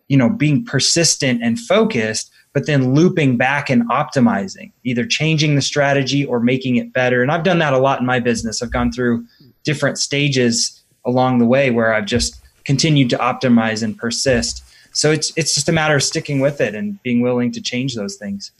you 0.08 0.18
know, 0.18 0.30
being 0.30 0.66
persistent 0.66 1.44
and 1.44 1.60
focused, 1.60 2.32
but 2.54 2.66
then 2.66 2.94
looping 2.94 3.38
back 3.38 3.70
and 3.70 3.88
optimizing, 3.90 4.72
either 4.84 5.06
changing 5.06 5.56
the 5.56 5.62
strategy 5.62 6.26
or 6.26 6.40
making 6.40 6.78
it 6.78 6.94
better. 6.94 7.22
And 7.22 7.32
I've 7.32 7.44
done 7.44 7.60
that 7.60 7.74
a 7.74 7.78
lot 7.78 8.00
in 8.00 8.06
my 8.06 8.20
business. 8.20 8.62
I've 8.62 8.72
gone 8.72 8.92
through 8.92 9.26
different 9.64 9.98
stages 9.98 10.82
along 11.06 11.40
the 11.40 11.46
way 11.46 11.72
where 11.72 11.94
I've 11.94 12.06
just 12.06 12.42
continued 12.66 13.10
to 13.12 13.18
optimize 13.18 13.84
and 13.84 13.98
persist. 13.98 14.64
So 14.92 15.12
it's 15.12 15.32
it's 15.36 15.54
just 15.54 15.70
a 15.70 15.72
matter 15.72 15.96
of 15.96 16.04
sticking 16.04 16.40
with 16.40 16.60
it 16.60 16.74
and 16.74 17.02
being 17.04 17.22
willing 17.22 17.52
to 17.52 17.62
change 17.62 17.96
those 17.96 18.16
things. 18.16 18.52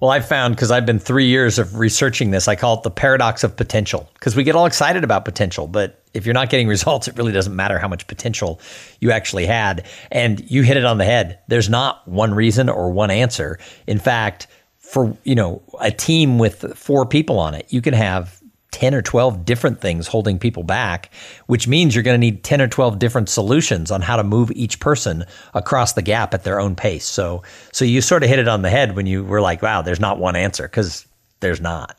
Well, 0.00 0.10
I've 0.10 0.26
found 0.26 0.56
because 0.56 0.72
I've 0.72 0.84
been 0.84 0.98
three 0.98 1.26
years 1.26 1.60
of 1.60 1.78
researching 1.78 2.32
this, 2.32 2.48
I 2.48 2.56
call 2.56 2.78
it 2.78 2.82
the 2.82 2.90
paradox 2.90 3.44
of 3.44 3.56
potential 3.56 4.10
because 4.14 4.34
we 4.34 4.42
get 4.42 4.56
all 4.56 4.66
excited 4.66 5.04
about 5.04 5.24
potential, 5.24 5.68
but 5.68 6.01
if 6.14 6.26
you're 6.26 6.34
not 6.34 6.50
getting 6.50 6.68
results, 6.76 7.08
it 7.08 7.16
really 7.16 7.32
doesn't 7.32 7.54
matter 7.54 7.78
how 7.78 7.88
much 7.88 8.06
potential 8.06 8.60
you 9.00 9.10
actually 9.10 9.46
had. 9.46 9.86
And 10.10 10.48
you 10.50 10.62
hit 10.62 10.76
it 10.76 10.84
on 10.84 10.98
the 10.98 11.04
head. 11.04 11.38
There's 11.48 11.68
not 11.68 12.06
one 12.06 12.34
reason 12.34 12.68
or 12.68 12.90
one 12.90 13.10
answer. 13.10 13.58
In 13.86 13.98
fact, 13.98 14.46
for 14.78 15.16
you 15.24 15.34
know 15.34 15.62
a 15.80 15.90
team 15.90 16.38
with 16.38 16.76
four 16.76 17.06
people 17.06 17.38
on 17.38 17.54
it, 17.54 17.72
you 17.72 17.80
can 17.80 17.94
have 17.94 18.42
10 18.72 18.94
or 18.94 19.02
12 19.02 19.44
different 19.44 19.80
things 19.80 20.06
holding 20.06 20.38
people 20.38 20.62
back, 20.62 21.12
which 21.46 21.68
means 21.68 21.94
you're 21.94 22.02
going 22.02 22.18
to 22.20 22.26
need 22.26 22.42
10 22.42 22.60
or 22.60 22.68
12 22.68 22.98
different 22.98 23.28
solutions 23.28 23.90
on 23.90 24.00
how 24.00 24.16
to 24.16 24.24
move 24.24 24.50
each 24.52 24.80
person 24.80 25.24
across 25.54 25.92
the 25.92 26.02
gap 26.02 26.34
at 26.34 26.42
their 26.44 26.58
own 26.58 26.74
pace. 26.74 27.04
So, 27.04 27.42
so 27.70 27.84
you 27.84 28.00
sort 28.00 28.22
of 28.22 28.28
hit 28.28 28.38
it 28.38 28.48
on 28.48 28.62
the 28.62 28.70
head 28.70 28.96
when 28.96 29.06
you 29.06 29.24
were 29.24 29.40
like, 29.40 29.62
wow, 29.62 29.82
there's 29.82 30.00
not 30.00 30.18
one 30.18 30.36
answer 30.36 30.64
because 30.64 31.06
there's 31.40 31.60
not. 31.60 31.96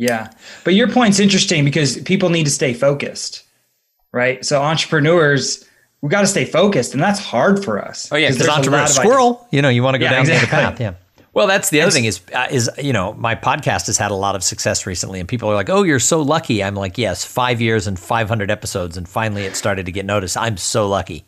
Yeah. 0.00 0.30
But 0.64 0.74
your 0.74 0.88
point's 0.88 1.20
interesting 1.20 1.62
because 1.62 1.98
people 2.02 2.30
need 2.30 2.44
to 2.44 2.50
stay 2.50 2.72
focused, 2.72 3.44
right? 4.12 4.42
So 4.42 4.62
entrepreneurs, 4.62 5.62
we 6.00 6.08
got 6.08 6.22
to 6.22 6.26
stay 6.26 6.46
focused 6.46 6.94
and 6.94 7.02
that's 7.02 7.20
hard 7.20 7.62
for 7.62 7.84
us. 7.84 8.10
Oh 8.10 8.16
yeah. 8.16 8.30
Because 8.30 8.48
entrepreneur 8.48 8.86
squirrel, 8.86 9.46
you 9.50 9.60
know, 9.60 9.68
you 9.68 9.82
want 9.82 9.96
to 9.96 9.98
go 9.98 10.06
yeah, 10.06 10.12
down 10.12 10.20
exactly. 10.20 10.46
the 10.46 10.50
path. 10.50 10.80
Yeah. 10.80 10.94
Well, 11.34 11.46
that's 11.46 11.68
the 11.68 11.82
other 11.82 11.90
thing 11.90 12.06
is 12.06 12.22
uh, 12.34 12.48
is 12.50 12.68
you 12.78 12.92
know 12.92 13.12
my 13.12 13.36
podcast 13.36 13.86
has 13.86 13.96
had 13.96 14.10
a 14.10 14.14
lot 14.14 14.34
of 14.34 14.42
success 14.42 14.84
recently, 14.84 15.20
and 15.20 15.28
people 15.28 15.48
are 15.48 15.54
like, 15.54 15.70
"Oh, 15.70 15.84
you're 15.84 16.00
so 16.00 16.22
lucky." 16.22 16.64
I'm 16.64 16.74
like, 16.74 16.98
"Yes, 16.98 17.24
five 17.24 17.60
years 17.60 17.86
and 17.86 17.96
500 17.96 18.50
episodes, 18.50 18.96
and 18.96 19.08
finally 19.08 19.44
it 19.44 19.54
started 19.54 19.86
to 19.86 19.92
get 19.92 20.04
noticed. 20.04 20.36
I'm 20.36 20.56
so 20.56 20.88
lucky." 20.88 21.24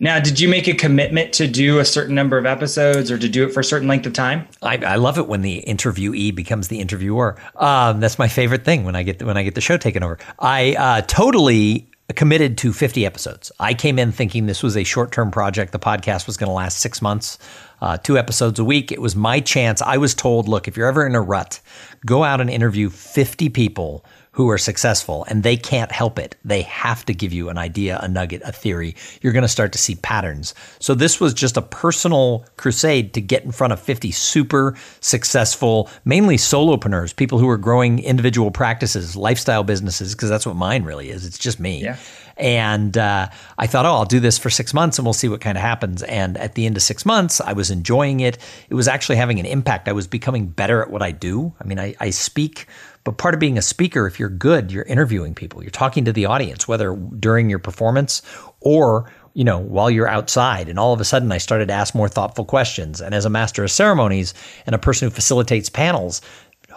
Now, 0.00 0.20
did 0.20 0.38
you 0.38 0.48
make 0.48 0.68
a 0.68 0.74
commitment 0.74 1.32
to 1.34 1.48
do 1.48 1.80
a 1.80 1.84
certain 1.84 2.14
number 2.14 2.38
of 2.38 2.46
episodes 2.46 3.10
or 3.10 3.18
to 3.18 3.28
do 3.28 3.46
it 3.46 3.52
for 3.52 3.60
a 3.60 3.64
certain 3.64 3.88
length 3.88 4.06
of 4.06 4.12
time? 4.12 4.46
I, 4.62 4.76
I 4.76 4.94
love 4.94 5.18
it 5.18 5.26
when 5.26 5.42
the 5.42 5.64
interviewee 5.66 6.34
becomes 6.34 6.68
the 6.68 6.78
interviewer. 6.78 7.36
Um, 7.56 7.98
that's 7.98 8.18
my 8.18 8.28
favorite 8.28 8.64
thing 8.64 8.84
when 8.84 8.94
I 8.94 9.02
get 9.02 9.20
when 9.22 9.36
I 9.36 9.42
get 9.42 9.56
the 9.56 9.60
show 9.60 9.76
taken 9.76 10.04
over. 10.04 10.18
I 10.38 10.74
uh, 10.74 11.00
totally 11.02 11.88
committed 12.14 12.56
to 12.58 12.72
50 12.72 13.04
episodes. 13.04 13.52
I 13.60 13.74
came 13.74 13.98
in 13.98 14.12
thinking 14.12 14.46
this 14.46 14.62
was 14.62 14.76
a 14.76 14.84
short 14.84 15.12
term 15.12 15.30
project. 15.30 15.72
The 15.72 15.78
podcast 15.78 16.26
was 16.26 16.36
going 16.36 16.48
to 16.48 16.54
last 16.54 16.78
six 16.78 17.02
months 17.02 17.38
uh, 17.80 17.98
two 17.98 18.16
episodes 18.16 18.58
a 18.58 18.64
week. 18.64 18.90
It 18.92 19.00
was 19.00 19.14
my 19.14 19.40
chance. 19.40 19.82
I 19.82 19.98
was 19.98 20.14
told, 20.14 20.48
look, 20.48 20.68
if 20.68 20.76
you're 20.76 20.88
ever 20.88 21.06
in 21.06 21.14
a 21.14 21.20
rut, 21.20 21.60
go 22.06 22.24
out 22.24 22.40
and 22.40 22.48
interview 22.48 22.88
50 22.88 23.48
people 23.50 24.04
who 24.38 24.48
are 24.50 24.56
successful 24.56 25.26
and 25.26 25.42
they 25.42 25.56
can't 25.56 25.90
help 25.90 26.16
it. 26.16 26.36
They 26.44 26.62
have 26.62 27.04
to 27.06 27.12
give 27.12 27.32
you 27.32 27.48
an 27.48 27.58
idea, 27.58 27.98
a 28.00 28.06
nugget, 28.06 28.40
a 28.44 28.52
theory. 28.52 28.94
You're 29.20 29.32
going 29.32 29.42
to 29.42 29.48
start 29.48 29.72
to 29.72 29.78
see 29.78 29.96
patterns. 29.96 30.54
So 30.78 30.94
this 30.94 31.18
was 31.18 31.34
just 31.34 31.56
a 31.56 31.62
personal 31.62 32.44
crusade 32.56 33.14
to 33.14 33.20
get 33.20 33.42
in 33.42 33.50
front 33.50 33.72
of 33.72 33.80
50 33.80 34.12
super 34.12 34.76
successful, 35.00 35.90
mainly 36.04 36.36
solopreneurs, 36.36 37.16
people 37.16 37.40
who 37.40 37.48
are 37.48 37.56
growing 37.56 37.98
individual 37.98 38.52
practices, 38.52 39.16
lifestyle 39.16 39.64
businesses, 39.64 40.14
because 40.14 40.28
that's 40.28 40.46
what 40.46 40.54
mine 40.54 40.84
really 40.84 41.10
is. 41.10 41.26
It's 41.26 41.38
just 41.38 41.58
me. 41.58 41.82
Yeah. 41.82 41.96
And 42.36 42.96
uh, 42.96 43.30
I 43.58 43.66
thought, 43.66 43.84
oh, 43.86 43.94
I'll 43.94 44.04
do 44.04 44.20
this 44.20 44.38
for 44.38 44.50
six 44.50 44.72
months 44.72 44.98
and 44.98 45.04
we'll 45.04 45.14
see 45.14 45.28
what 45.28 45.40
kind 45.40 45.58
of 45.58 45.62
happens. 45.62 46.04
And 46.04 46.36
at 46.38 46.54
the 46.54 46.66
end 46.66 46.76
of 46.76 46.82
six 46.84 47.04
months, 47.04 47.40
I 47.40 47.52
was 47.54 47.72
enjoying 47.72 48.20
it. 48.20 48.38
It 48.68 48.74
was 48.74 48.86
actually 48.86 49.16
having 49.16 49.40
an 49.40 49.46
impact. 49.46 49.88
I 49.88 49.92
was 49.92 50.06
becoming 50.06 50.46
better 50.46 50.80
at 50.80 50.90
what 50.90 51.02
I 51.02 51.10
do. 51.10 51.52
I 51.60 51.64
mean, 51.64 51.80
I, 51.80 51.96
I 51.98 52.10
speak, 52.10 52.68
but 53.04 53.18
part 53.18 53.34
of 53.34 53.40
being 53.40 53.58
a 53.58 53.62
speaker, 53.62 54.06
if 54.06 54.18
you're 54.18 54.28
good, 54.28 54.70
you're 54.72 54.84
interviewing 54.84 55.34
people, 55.34 55.62
you're 55.62 55.70
talking 55.70 56.04
to 56.04 56.12
the 56.12 56.26
audience, 56.26 56.68
whether 56.68 56.94
during 56.96 57.48
your 57.48 57.58
performance 57.58 58.22
or 58.60 59.10
you 59.38 59.44
know, 59.44 59.58
while 59.58 59.88
you're 59.88 60.08
outside. 60.08 60.68
And 60.68 60.80
all 60.80 60.92
of 60.92 61.00
a 61.00 61.04
sudden, 61.04 61.30
I 61.30 61.38
started 61.38 61.68
to 61.68 61.74
ask 61.74 61.94
more 61.94 62.08
thoughtful 62.08 62.44
questions. 62.44 63.00
And 63.00 63.14
as 63.14 63.24
a 63.24 63.30
master 63.30 63.62
of 63.62 63.70
ceremonies 63.70 64.34
and 64.66 64.74
a 64.74 64.78
person 64.78 65.06
who 65.06 65.14
facilitates 65.14 65.68
panels, 65.68 66.20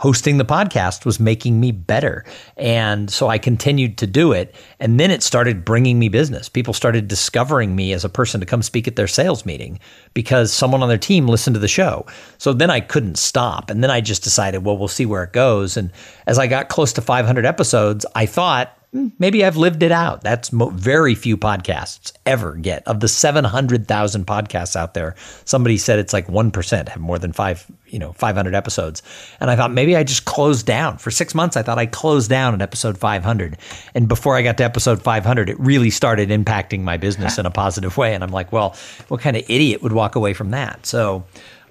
hosting 0.01 0.39
the 0.39 0.43
podcast 0.43 1.05
was 1.05 1.19
making 1.19 1.59
me 1.59 1.71
better. 1.71 2.25
And 2.57 3.07
so 3.11 3.27
I 3.27 3.37
continued 3.37 3.99
to 3.99 4.07
do 4.07 4.31
it. 4.31 4.55
And 4.79 4.99
then 4.99 5.11
it 5.11 5.21
started 5.21 5.63
bringing 5.63 5.99
me 5.99 6.09
business. 6.09 6.49
People 6.49 6.73
started 6.73 7.07
discovering 7.07 7.75
me 7.75 7.93
as 7.93 8.03
a 8.03 8.09
person 8.09 8.39
to 8.39 8.47
come 8.47 8.63
speak 8.63 8.87
at 8.87 8.95
their 8.95 9.07
sales 9.07 9.45
meeting 9.45 9.79
because 10.15 10.51
someone 10.51 10.81
on 10.81 10.89
their 10.89 10.97
team 10.97 11.27
listened 11.27 11.53
to 11.53 11.59
the 11.59 11.67
show. 11.67 12.07
So 12.39 12.51
then 12.51 12.71
I 12.71 12.79
couldn't 12.79 13.19
stop. 13.19 13.69
And 13.69 13.83
then 13.83 13.91
I 13.91 14.01
just 14.01 14.23
decided, 14.23 14.65
well, 14.65 14.75
we'll 14.75 14.87
see 14.87 15.05
where 15.05 15.23
it 15.23 15.33
goes. 15.33 15.77
And 15.77 15.91
as 16.25 16.39
I 16.39 16.47
got 16.47 16.67
close 16.67 16.93
to 16.93 17.01
500 17.01 17.45
episodes, 17.45 18.03
I 18.15 18.25
thought, 18.25 18.75
maybe 18.93 19.45
I've 19.45 19.58
lived 19.58 19.84
it 19.84 19.91
out. 19.91 20.21
That's 20.21 20.51
mo- 20.51 20.69
very 20.69 21.15
few 21.15 21.38
podcasts 21.38 22.12
ever 22.25 22.56
get. 22.56 22.86
Of 22.88 22.99
the 22.99 23.08
700,000 23.08 24.25
podcasts 24.25 24.75
out 24.75 24.93
there, 24.93 25.15
somebody 25.45 25.77
said 25.77 25.99
it's 25.99 26.13
like 26.13 26.27
1% 26.27 26.89
have 26.89 27.01
more 27.01 27.17
than 27.17 27.32
five, 27.32 27.65
you 27.88 27.99
know, 27.99 28.12
500 28.13 28.54
episodes. 28.54 29.01
And 29.39 29.49
I 29.49 29.56
thought 29.56 29.71
maybe 29.71 29.95
I 29.95 30.04
just 30.04 30.25
closed 30.25 30.65
down. 30.65 30.97
For 30.97 31.12
six 31.12 31.34
months, 31.34 31.56
I 31.56 31.63
thought 31.63 31.77
I 31.77 31.86
closed 31.86 32.30
down 32.30 32.54
at 32.54 32.62
episode 32.62 32.97
500. 32.97 33.58
And 33.95 34.08
before 34.08 34.36
I 34.36 34.41
got 34.41 34.58
to 34.58 34.63
episode 34.63 35.01
500, 35.01 35.49
it 35.49 35.60
really 35.60 35.89
started 35.89 36.30
impacting 36.30 36.82
my 36.82 36.97
business 36.97 37.38
in 37.38 37.45
a 37.45 37.51
positive 37.51 37.95
way. 37.97 38.13
And 38.13 38.23
I'm 38.23 38.32
like, 38.32 38.51
well, 38.51 38.75
what 39.08 39.21
kind 39.21 39.38
of 39.38 39.43
idiot 39.49 39.82
would 39.84 39.93
walk 39.93 40.15
away 40.15 40.34
from 40.34 40.51
that? 40.51 40.86
So 40.86 41.23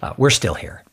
uh, 0.02 0.14
we're 0.16 0.30
still 0.30 0.54
here. 0.54 0.84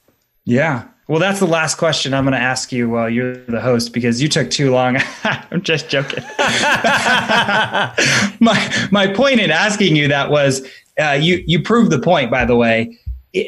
Yeah. 0.44 0.88
Well, 1.08 1.20
that's 1.20 1.39
the 1.39 1.48
last 1.48 1.76
question 1.76 2.13
I'm 2.13 2.26
going 2.26 2.34
to 2.34 2.39
ask 2.39 2.74
you 2.74 2.89
while 2.89 3.10
you're 3.10 3.38
the 3.46 3.62
host 3.62 3.93
because 3.93 4.22
you 4.22 4.28
took 4.28 4.52
too 4.52 4.72
long. 4.72 4.98
I'm 5.24 5.62
just 5.62 5.88
joking. 5.88 6.22
my 8.41 8.88
my 8.91 9.13
point 9.15 9.39
in 9.39 9.50
asking 9.50 9.96
you 9.96 10.10
that 10.10 10.30
was 10.30 10.67
uh, 11.00 11.12
you 11.12 11.41
you 11.48 11.62
proved 11.62 11.91
the 11.91 12.00
point. 12.00 12.30
By 12.30 12.43
the 12.43 12.58
way, 12.58 13.00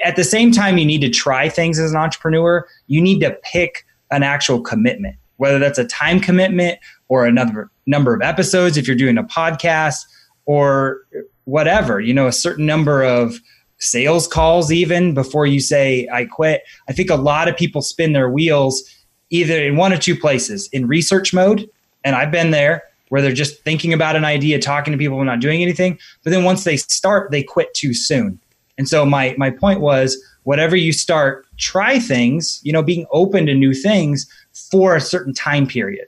at 0.05 0.15
the 0.15 0.23
same 0.23 0.53
time, 0.53 0.77
you 0.77 0.85
need 0.85 1.01
to 1.01 1.09
try 1.09 1.49
things 1.49 1.79
as 1.79 1.91
an 1.91 1.97
entrepreneur. 1.97 2.65
You 2.87 3.01
need 3.01 3.19
to 3.19 3.37
pick 3.43 3.85
an 4.09 4.23
actual 4.23 4.61
commitment, 4.61 5.17
whether 5.35 5.59
that's 5.59 5.77
a 5.77 5.85
time 5.85 6.21
commitment 6.21 6.79
or 7.09 7.25
another 7.25 7.69
number 7.85 8.13
of 8.13 8.21
episodes 8.21 8.77
if 8.77 8.87
you're 8.87 8.95
doing 8.95 9.17
a 9.17 9.23
podcast 9.23 10.05
or 10.45 11.01
whatever. 11.43 11.99
You 11.99 12.13
know, 12.13 12.27
a 12.27 12.31
certain 12.31 12.65
number 12.65 13.03
of 13.03 13.41
sales 13.79 14.27
calls 14.27 14.71
even 14.71 15.13
before 15.13 15.45
you 15.45 15.59
say 15.59 16.07
I 16.11 16.25
quit. 16.25 16.63
I 16.87 16.93
think 16.93 17.09
a 17.09 17.15
lot 17.15 17.47
of 17.47 17.57
people 17.57 17.81
spin 17.81 18.13
their 18.13 18.29
wheels 18.29 18.83
either 19.29 19.63
in 19.63 19.75
one 19.75 19.93
or 19.93 19.97
two 19.97 20.15
places 20.15 20.69
in 20.71 20.87
research 20.87 21.33
mode, 21.33 21.69
and 22.03 22.15
I've 22.15 22.31
been 22.31 22.51
there 22.51 22.83
where 23.09 23.21
they're 23.21 23.33
just 23.33 23.63
thinking 23.63 23.91
about 23.91 24.15
an 24.15 24.23
idea, 24.25 24.59
talking 24.59 24.91
to 24.91 24.97
people, 24.97 25.17
and 25.17 25.25
not 25.25 25.39
doing 25.39 25.61
anything. 25.61 25.97
But 26.23 26.31
then 26.31 26.43
once 26.43 26.63
they 26.63 26.77
start, 26.77 27.31
they 27.31 27.43
quit 27.43 27.73
too 27.73 27.93
soon. 27.93 28.39
And 28.77 28.87
so 28.87 29.05
my 29.05 29.35
my 29.37 29.49
point 29.49 29.81
was, 29.81 30.17
whatever 30.43 30.75
you 30.75 30.93
start, 30.93 31.45
try 31.57 31.99
things. 31.99 32.59
You 32.63 32.71
know, 32.73 32.83
being 32.83 33.05
open 33.11 33.45
to 33.47 33.53
new 33.53 33.73
things 33.73 34.27
for 34.71 34.95
a 34.95 35.01
certain 35.01 35.33
time 35.33 35.67
period, 35.67 36.07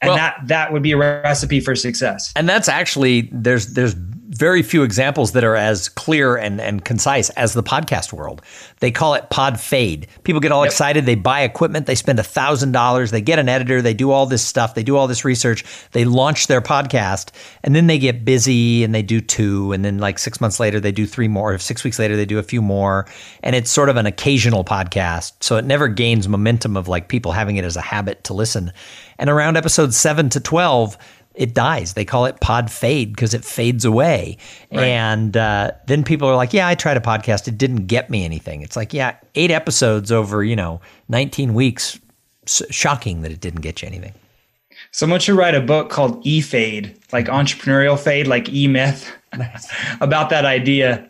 and 0.00 0.08
well, 0.08 0.16
that 0.16 0.36
that 0.46 0.72
would 0.72 0.82
be 0.82 0.92
a 0.92 0.96
recipe 0.96 1.60
for 1.60 1.76
success. 1.76 2.32
And 2.34 2.48
that's 2.48 2.68
actually 2.68 3.28
there's 3.32 3.74
there's 3.74 3.94
very 4.32 4.62
few 4.62 4.82
examples 4.82 5.32
that 5.32 5.44
are 5.44 5.56
as 5.56 5.90
clear 5.90 6.36
and, 6.36 6.60
and 6.60 6.84
concise 6.84 7.28
as 7.30 7.52
the 7.52 7.62
podcast 7.62 8.12
world. 8.12 8.40
They 8.80 8.90
call 8.90 9.14
it 9.14 9.28
pod 9.28 9.60
fade. 9.60 10.06
People 10.24 10.40
get 10.40 10.52
all 10.52 10.64
yep. 10.64 10.70
excited. 10.70 11.04
They 11.04 11.14
buy 11.14 11.42
equipment. 11.42 11.86
They 11.86 11.94
spend 11.94 12.18
$1,000. 12.18 13.10
They 13.10 13.20
get 13.20 13.38
an 13.38 13.48
editor. 13.48 13.82
They 13.82 13.92
do 13.92 14.10
all 14.10 14.24
this 14.24 14.42
stuff. 14.42 14.74
They 14.74 14.82
do 14.82 14.96
all 14.96 15.06
this 15.06 15.24
research. 15.24 15.64
They 15.92 16.06
launch 16.06 16.46
their 16.46 16.62
podcast 16.62 17.30
and 17.62 17.76
then 17.76 17.86
they 17.88 17.98
get 17.98 18.24
busy 18.24 18.82
and 18.82 18.94
they 18.94 19.02
do 19.02 19.20
two. 19.20 19.72
And 19.72 19.84
then, 19.84 19.98
like 19.98 20.18
six 20.18 20.40
months 20.40 20.58
later, 20.58 20.80
they 20.80 20.92
do 20.92 21.06
three 21.06 21.28
more. 21.28 21.54
Or 21.54 21.58
Six 21.58 21.84
weeks 21.84 21.98
later, 21.98 22.16
they 22.16 22.26
do 22.26 22.38
a 22.38 22.42
few 22.42 22.62
more. 22.62 23.06
And 23.42 23.54
it's 23.54 23.70
sort 23.70 23.88
of 23.88 23.96
an 23.96 24.06
occasional 24.06 24.64
podcast. 24.64 25.32
So 25.40 25.56
it 25.56 25.64
never 25.64 25.88
gains 25.88 26.26
momentum 26.26 26.76
of 26.76 26.88
like 26.88 27.08
people 27.08 27.32
having 27.32 27.56
it 27.56 27.64
as 27.64 27.76
a 27.76 27.82
habit 27.82 28.24
to 28.24 28.34
listen. 28.34 28.72
And 29.18 29.28
around 29.28 29.56
episode 29.56 29.94
seven 29.94 30.30
to 30.30 30.40
12, 30.40 30.96
it 31.34 31.54
dies. 31.54 31.94
They 31.94 32.04
call 32.04 32.26
it 32.26 32.40
pod 32.40 32.70
fade 32.70 33.14
because 33.14 33.34
it 33.34 33.44
fades 33.44 33.84
away. 33.84 34.36
Right. 34.70 34.84
And 34.84 35.36
uh, 35.36 35.72
then 35.86 36.04
people 36.04 36.28
are 36.28 36.36
like, 36.36 36.52
yeah, 36.52 36.68
I 36.68 36.74
tried 36.74 36.96
a 36.96 37.00
podcast. 37.00 37.48
It 37.48 37.58
didn't 37.58 37.86
get 37.86 38.10
me 38.10 38.24
anything. 38.24 38.62
It's 38.62 38.76
like, 38.76 38.92
yeah, 38.92 39.16
eight 39.34 39.50
episodes 39.50 40.12
over, 40.12 40.44
you 40.44 40.56
know, 40.56 40.80
19 41.08 41.54
weeks. 41.54 41.98
shocking 42.46 43.22
that 43.22 43.32
it 43.32 43.40
didn't 43.40 43.60
get 43.60 43.82
you 43.82 43.88
anything. 43.88 44.12
Someone 44.90 45.20
should 45.20 45.36
write 45.36 45.54
a 45.54 45.60
book 45.60 45.90
called 45.90 46.20
E 46.26 46.40
Fade, 46.40 46.94
like 47.12 47.26
entrepreneurial 47.26 47.98
fade, 47.98 48.26
like 48.26 48.48
E 48.48 48.66
Myth, 48.66 49.10
about 50.00 50.28
that 50.30 50.44
idea 50.44 51.08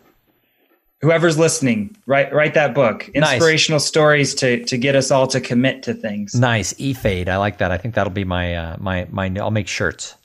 whoever's 1.03 1.37
listening, 1.37 1.95
write 2.07 2.33
write 2.33 2.53
that 2.53 2.73
book. 2.73 3.09
Inspirational 3.09 3.77
nice. 3.77 3.85
stories 3.85 4.33
to 4.35 4.63
to 4.65 4.77
get 4.77 4.95
us 4.95 5.11
all 5.11 5.27
to 5.27 5.39
commit 5.39 5.83
to 5.83 5.93
things. 5.93 6.33
Nice. 6.33 6.73
E 6.77 6.93
fade. 6.93 7.29
I 7.29 7.37
like 7.37 7.57
that. 7.59 7.71
I 7.71 7.77
think 7.77 7.93
that'll 7.93 8.13
be 8.13 8.23
my 8.23 8.55
uh, 8.55 8.77
my 8.79 9.05
my 9.11 9.31
I'll 9.37 9.51
make 9.51 9.67
shirts. 9.67 10.15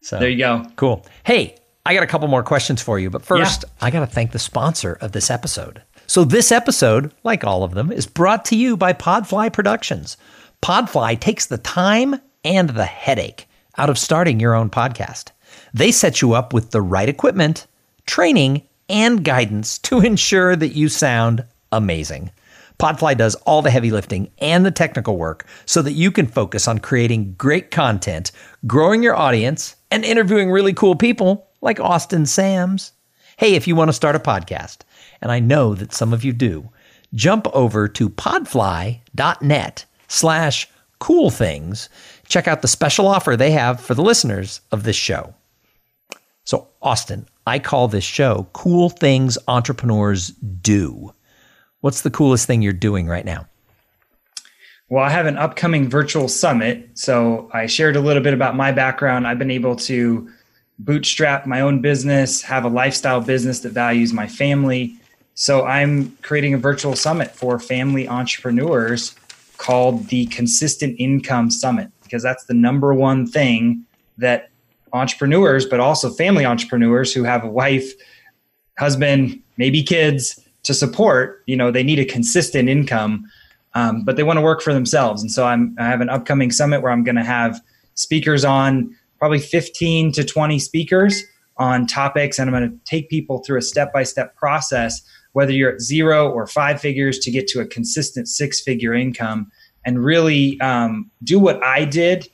So 0.00 0.18
there 0.18 0.28
you 0.28 0.38
go. 0.38 0.66
Cool. 0.76 1.06
Hey, 1.24 1.56
I 1.86 1.94
got 1.94 2.02
a 2.02 2.08
couple 2.08 2.26
more 2.26 2.42
questions 2.42 2.82
for 2.82 2.98
you, 2.98 3.10
but 3.10 3.24
first, 3.24 3.64
yeah. 3.64 3.86
I 3.86 3.90
got 3.90 4.00
to 4.00 4.06
thank 4.06 4.32
the 4.32 4.38
sponsor 4.38 4.98
of 5.00 5.12
this 5.12 5.30
episode. 5.30 5.82
So 6.06 6.24
this 6.24 6.50
episode, 6.50 7.12
like 7.22 7.44
all 7.44 7.62
of 7.62 7.74
them, 7.74 7.92
is 7.92 8.06
brought 8.06 8.44
to 8.46 8.56
you 8.56 8.76
by 8.76 8.92
Podfly 8.92 9.52
Productions. 9.52 10.16
Podfly 10.62 11.18
takes 11.18 11.46
the 11.46 11.58
time 11.58 12.20
and 12.44 12.70
the 12.70 12.84
headache 12.84 13.48
out 13.78 13.90
of 13.90 13.98
starting 13.98 14.40
your 14.40 14.54
own 14.54 14.70
podcast. 14.70 15.30
They 15.74 15.92
set 15.92 16.20
you 16.20 16.32
up 16.34 16.52
with 16.52 16.70
the 16.70 16.82
right 16.82 17.08
equipment, 17.08 17.66
training, 18.06 18.62
and 18.92 19.24
guidance 19.24 19.78
to 19.78 20.00
ensure 20.00 20.54
that 20.54 20.76
you 20.76 20.88
sound 20.88 21.44
amazing. 21.72 22.30
Podfly 22.78 23.16
does 23.16 23.34
all 23.46 23.62
the 23.62 23.70
heavy 23.70 23.90
lifting 23.90 24.30
and 24.38 24.66
the 24.66 24.70
technical 24.70 25.16
work 25.16 25.46
so 25.66 25.82
that 25.82 25.92
you 25.92 26.10
can 26.10 26.26
focus 26.26 26.68
on 26.68 26.78
creating 26.78 27.34
great 27.38 27.70
content, 27.70 28.32
growing 28.66 29.02
your 29.02 29.16
audience, 29.16 29.76
and 29.90 30.04
interviewing 30.04 30.50
really 30.50 30.72
cool 30.72 30.94
people 30.94 31.48
like 31.60 31.80
Austin 31.80 32.26
Sams. 32.26 32.92
Hey, 33.36 33.54
if 33.54 33.66
you 33.66 33.74
want 33.74 33.88
to 33.88 33.94
start 33.94 34.16
a 34.16 34.20
podcast, 34.20 34.78
and 35.20 35.32
I 35.32 35.40
know 35.40 35.74
that 35.74 35.92
some 35.92 36.12
of 36.12 36.24
you 36.24 36.32
do, 36.32 36.68
jump 37.14 37.46
over 37.54 37.88
to 37.88 38.10
podfly.net 38.10 39.84
slash 40.08 40.68
cool 40.98 41.30
things. 41.30 41.88
Check 42.28 42.48
out 42.48 42.62
the 42.62 42.68
special 42.68 43.06
offer 43.06 43.36
they 43.36 43.52
have 43.52 43.80
for 43.80 43.94
the 43.94 44.02
listeners 44.02 44.60
of 44.70 44.82
this 44.82 44.96
show. 44.96 45.34
So, 46.44 46.68
Austin, 46.82 47.26
I 47.46 47.58
call 47.58 47.88
this 47.88 48.04
show 48.04 48.46
Cool 48.52 48.90
Things 48.90 49.36
Entrepreneurs 49.48 50.28
Do. 50.28 51.12
What's 51.80 52.02
the 52.02 52.10
coolest 52.10 52.46
thing 52.46 52.62
you're 52.62 52.72
doing 52.72 53.08
right 53.08 53.24
now? 53.24 53.46
Well, 54.88 55.02
I 55.02 55.10
have 55.10 55.26
an 55.26 55.36
upcoming 55.36 55.88
virtual 55.88 56.28
summit. 56.28 56.90
So 56.94 57.50
I 57.52 57.66
shared 57.66 57.96
a 57.96 58.00
little 58.00 58.22
bit 58.22 58.34
about 58.34 58.54
my 58.54 58.70
background. 58.70 59.26
I've 59.26 59.38
been 59.38 59.50
able 59.50 59.74
to 59.76 60.30
bootstrap 60.78 61.46
my 61.46 61.60
own 61.60 61.80
business, 61.80 62.42
have 62.42 62.64
a 62.64 62.68
lifestyle 62.68 63.20
business 63.20 63.60
that 63.60 63.72
values 63.72 64.12
my 64.12 64.28
family. 64.28 64.94
So 65.34 65.64
I'm 65.64 66.16
creating 66.22 66.54
a 66.54 66.58
virtual 66.58 66.94
summit 66.94 67.34
for 67.34 67.58
family 67.58 68.06
entrepreneurs 68.06 69.16
called 69.56 70.08
the 70.08 70.26
Consistent 70.26 70.96
Income 70.98 71.50
Summit 71.50 71.90
because 72.02 72.22
that's 72.22 72.44
the 72.44 72.54
number 72.54 72.94
one 72.94 73.26
thing 73.26 73.84
that 74.18 74.50
entrepreneurs, 74.92 75.66
but 75.66 75.80
also 75.80 76.10
family 76.10 76.44
entrepreneurs 76.44 77.12
who 77.12 77.24
have 77.24 77.44
a 77.44 77.48
wife, 77.48 77.92
husband, 78.78 79.40
maybe 79.56 79.82
kids 79.82 80.38
to 80.64 80.74
support. 80.74 81.42
You 81.46 81.56
know, 81.56 81.70
they 81.70 81.82
need 81.82 81.98
a 81.98 82.04
consistent 82.04 82.68
income, 82.68 83.30
um, 83.74 84.04
but 84.04 84.16
they 84.16 84.22
want 84.22 84.36
to 84.36 84.42
work 84.42 84.60
for 84.60 84.72
themselves. 84.72 85.22
And 85.22 85.30
so 85.30 85.46
I'm, 85.46 85.74
I 85.78 85.84
have 85.84 86.00
an 86.00 86.08
upcoming 86.08 86.50
summit 86.50 86.82
where 86.82 86.92
I'm 86.92 87.04
going 87.04 87.16
to 87.16 87.24
have 87.24 87.60
speakers 87.94 88.44
on, 88.44 88.94
probably 89.18 89.38
15 89.38 90.12
to 90.12 90.24
20 90.24 90.58
speakers 90.58 91.22
on 91.56 91.86
topics, 91.86 92.38
and 92.38 92.48
I'm 92.48 92.58
going 92.58 92.70
to 92.70 92.84
take 92.84 93.08
people 93.08 93.38
through 93.38 93.58
a 93.58 93.62
step 93.62 93.92
by 93.92 94.02
step 94.02 94.34
process, 94.36 95.02
whether 95.32 95.52
you're 95.52 95.74
at 95.74 95.80
zero 95.80 96.30
or 96.30 96.46
five 96.46 96.80
figures, 96.80 97.18
to 97.20 97.30
get 97.30 97.46
to 97.48 97.60
a 97.60 97.66
consistent 97.66 98.28
six 98.28 98.60
figure 98.60 98.94
income 98.94 99.50
and 99.84 100.02
really 100.04 100.60
um, 100.60 101.10
do 101.22 101.38
what 101.38 101.62
I 101.62 101.84
did 101.84 102.28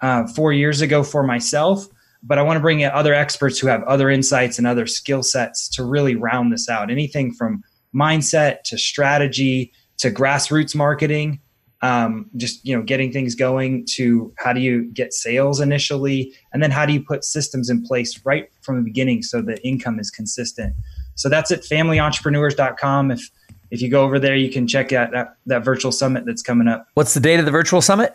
uh, 0.00 0.26
four 0.28 0.52
years 0.52 0.80
ago 0.80 1.02
for 1.02 1.22
myself 1.22 1.86
but 2.22 2.38
I 2.38 2.42
want 2.42 2.56
to 2.56 2.60
bring 2.60 2.80
in 2.80 2.90
other 2.90 3.14
experts 3.14 3.58
who 3.58 3.66
have 3.66 3.82
other 3.84 4.10
insights 4.10 4.58
and 4.58 4.66
other 4.66 4.86
skill 4.86 5.22
sets 5.22 5.68
to 5.70 5.84
really 5.84 6.16
round 6.16 6.52
this 6.52 6.68
out. 6.68 6.90
Anything 6.90 7.32
from 7.32 7.62
mindset 7.94 8.62
to 8.64 8.78
strategy 8.78 9.72
to 9.98 10.10
grassroots 10.10 10.74
marketing, 10.74 11.40
um, 11.82 12.28
just 12.36 12.64
you 12.64 12.76
know, 12.76 12.82
getting 12.82 13.12
things 13.12 13.34
going 13.34 13.86
to 13.92 14.32
how 14.36 14.52
do 14.52 14.60
you 14.60 14.84
get 14.92 15.12
sales 15.12 15.60
initially, 15.60 16.34
and 16.52 16.62
then 16.62 16.70
how 16.70 16.84
do 16.84 16.92
you 16.92 17.02
put 17.02 17.24
systems 17.24 17.70
in 17.70 17.82
place 17.82 18.24
right 18.24 18.50
from 18.60 18.76
the 18.76 18.82
beginning 18.82 19.22
so 19.22 19.40
the 19.40 19.58
income 19.66 19.98
is 19.98 20.10
consistent. 20.10 20.74
So 21.14 21.28
that's 21.28 21.50
at 21.50 21.62
familyentrepreneurs.com. 21.62 23.10
If 23.10 23.30
if 23.70 23.80
you 23.80 23.88
go 23.88 24.02
over 24.02 24.18
there, 24.18 24.34
you 24.34 24.50
can 24.50 24.66
check 24.66 24.92
out 24.92 25.12
that, 25.12 25.36
that 25.46 25.64
virtual 25.64 25.92
summit 25.92 26.26
that's 26.26 26.42
coming 26.42 26.66
up. 26.66 26.88
What's 26.94 27.14
the 27.14 27.20
date 27.20 27.38
of 27.38 27.44
the 27.44 27.52
virtual 27.52 27.80
summit? 27.80 28.14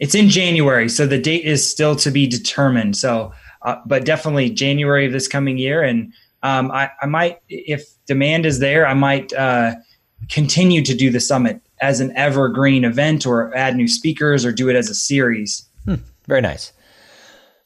It's 0.00 0.14
in 0.14 0.28
January, 0.28 0.88
so 0.88 1.06
the 1.06 1.18
date 1.18 1.44
is 1.44 1.68
still 1.68 1.94
to 1.96 2.10
be 2.10 2.26
determined. 2.26 2.96
So, 2.96 3.32
uh, 3.62 3.76
but 3.86 4.04
definitely 4.04 4.50
January 4.50 5.06
of 5.06 5.12
this 5.12 5.28
coming 5.28 5.58
year, 5.58 5.82
and 5.82 6.12
um, 6.42 6.70
I, 6.70 6.90
I, 7.02 7.06
might, 7.06 7.40
if 7.48 7.84
demand 8.06 8.46
is 8.46 8.58
there, 8.58 8.86
I 8.86 8.94
might 8.94 9.32
uh, 9.34 9.74
continue 10.30 10.82
to 10.84 10.94
do 10.94 11.10
the 11.10 11.20
summit 11.20 11.60
as 11.82 12.00
an 12.00 12.16
evergreen 12.16 12.84
event 12.84 13.26
or 13.26 13.54
add 13.54 13.76
new 13.76 13.88
speakers 13.88 14.44
or 14.44 14.52
do 14.52 14.68
it 14.68 14.76
as 14.76 14.88
a 14.88 14.94
series. 14.94 15.66
Hmm, 15.84 15.96
very 16.26 16.40
nice. 16.40 16.72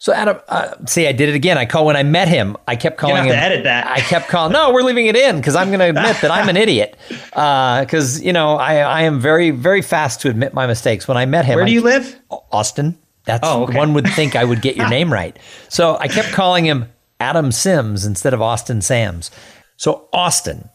So 0.05 0.13
Adam, 0.13 0.39
uh, 0.49 0.75
see, 0.85 1.07
I 1.07 1.13
did 1.13 1.31
it 1.31 1.35
again. 1.35 1.57
I 1.57 1.65
call 1.65 1.87
when 1.87 1.97
I 1.97 2.03
met 2.03 2.29
him. 2.29 2.59
I 2.69 2.77
kept 2.77 2.99
calling 2.99 3.17
have 3.17 3.25
him. 3.25 3.33
To 3.33 3.39
edit 3.39 3.65
that. 3.65 3.87
I 3.87 4.01
kept 4.01 4.29
calling. 4.29 4.53
No, 4.53 4.71
we're 4.71 4.83
leaving 4.83 5.07
it 5.07 5.17
in 5.17 5.39
because 5.39 5.57
I'm 5.57 5.69
going 5.69 5.79
to 5.79 5.89
admit 5.89 6.21
that 6.21 6.31
I'm 6.31 6.47
an 6.51 6.57
idiot. 6.59 6.95
Because 7.09 8.21
uh, 8.21 8.23
you 8.23 8.35
know, 8.35 8.57
I 8.57 8.81
I 8.81 9.03
am 9.05 9.19
very 9.19 9.51
very 9.51 9.81
fast 9.81 10.21
to 10.21 10.29
admit 10.29 10.53
my 10.53 10.67
mistakes. 10.67 11.09
When 11.09 11.17
I 11.17 11.25
met 11.25 11.47
him, 11.47 11.55
where 11.55 11.65
do 11.65 11.71
I, 11.71 11.73
you 11.73 11.81
live? 11.81 12.21
Austin. 12.53 12.99
That's 13.25 13.49
oh, 13.49 13.63
okay. 13.63 13.79
one 13.79 13.95
would 13.95 14.07
think 14.09 14.37
I 14.37 14.45
would 14.45 14.61
get 14.61 14.77
your 14.77 14.89
name 14.91 15.11
right. 15.11 15.39
So 15.71 15.97
I 15.97 16.09
kept 16.09 16.33
calling 16.33 16.67
him 16.67 16.93
Adam 17.19 17.51
Sims 17.51 18.05
instead 18.05 18.35
of 18.35 18.43
Austin 18.43 18.83
Sams. 18.83 19.31
So 19.79 20.07
Austin, 20.13 20.69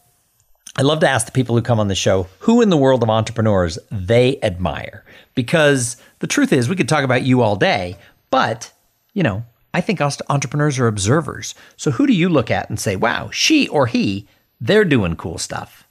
I 0.76 0.82
love 0.82 0.98
to 1.00 1.08
ask 1.08 1.26
the 1.26 1.32
people 1.32 1.54
who 1.54 1.62
come 1.62 1.78
on 1.78 1.86
the 1.86 1.94
show 1.94 2.26
who 2.40 2.62
in 2.62 2.70
the 2.70 2.76
world 2.76 3.04
of 3.04 3.08
entrepreneurs 3.08 3.78
they 3.92 4.40
admire. 4.42 5.04
Because 5.36 5.98
the 6.18 6.26
truth 6.26 6.52
is, 6.52 6.68
we 6.68 6.74
could 6.74 6.88
talk 6.88 7.04
about 7.04 7.22
you 7.22 7.42
all 7.42 7.54
day, 7.54 7.96
but, 8.32 8.72
you 9.12 9.22
know, 9.22 9.44
I 9.72 9.80
think 9.80 10.00
us 10.00 10.18
entrepreneurs 10.28 10.78
are 10.78 10.86
observers. 10.86 11.54
So 11.76 11.90
who 11.90 12.06
do 12.06 12.12
you 12.12 12.28
look 12.28 12.50
at 12.50 12.68
and 12.68 12.78
say, 12.78 12.96
wow, 12.96 13.30
she 13.30 13.68
or 13.68 13.86
he, 13.86 14.26
they're 14.60 14.84
doing 14.84 15.16
cool 15.16 15.38
stuff? 15.38 15.86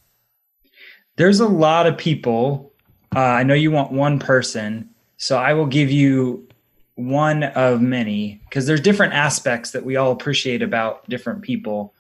There's 1.16 1.40
a 1.40 1.48
lot 1.48 1.88
of 1.88 1.98
people. 1.98 2.72
Uh, 3.16 3.20
I 3.20 3.44
know 3.44 3.54
you 3.54 3.72
want 3.72 3.92
one 3.92 4.20
person. 4.20 4.90
So 5.18 5.38
I 5.38 5.54
will 5.54 5.66
give 5.66 5.92
you 5.92 6.48
one 6.96 7.44
of 7.44 7.82
many 7.82 8.42
because 8.46 8.68
there's 8.68 8.82
different 8.82 9.14
aspects 9.14 9.72
that 9.72 9.86
we 9.86 9.96
all 9.96 10.12
appreciate 10.12 10.62
about 10.62 11.08
different 11.10 11.42
people. 11.42 11.94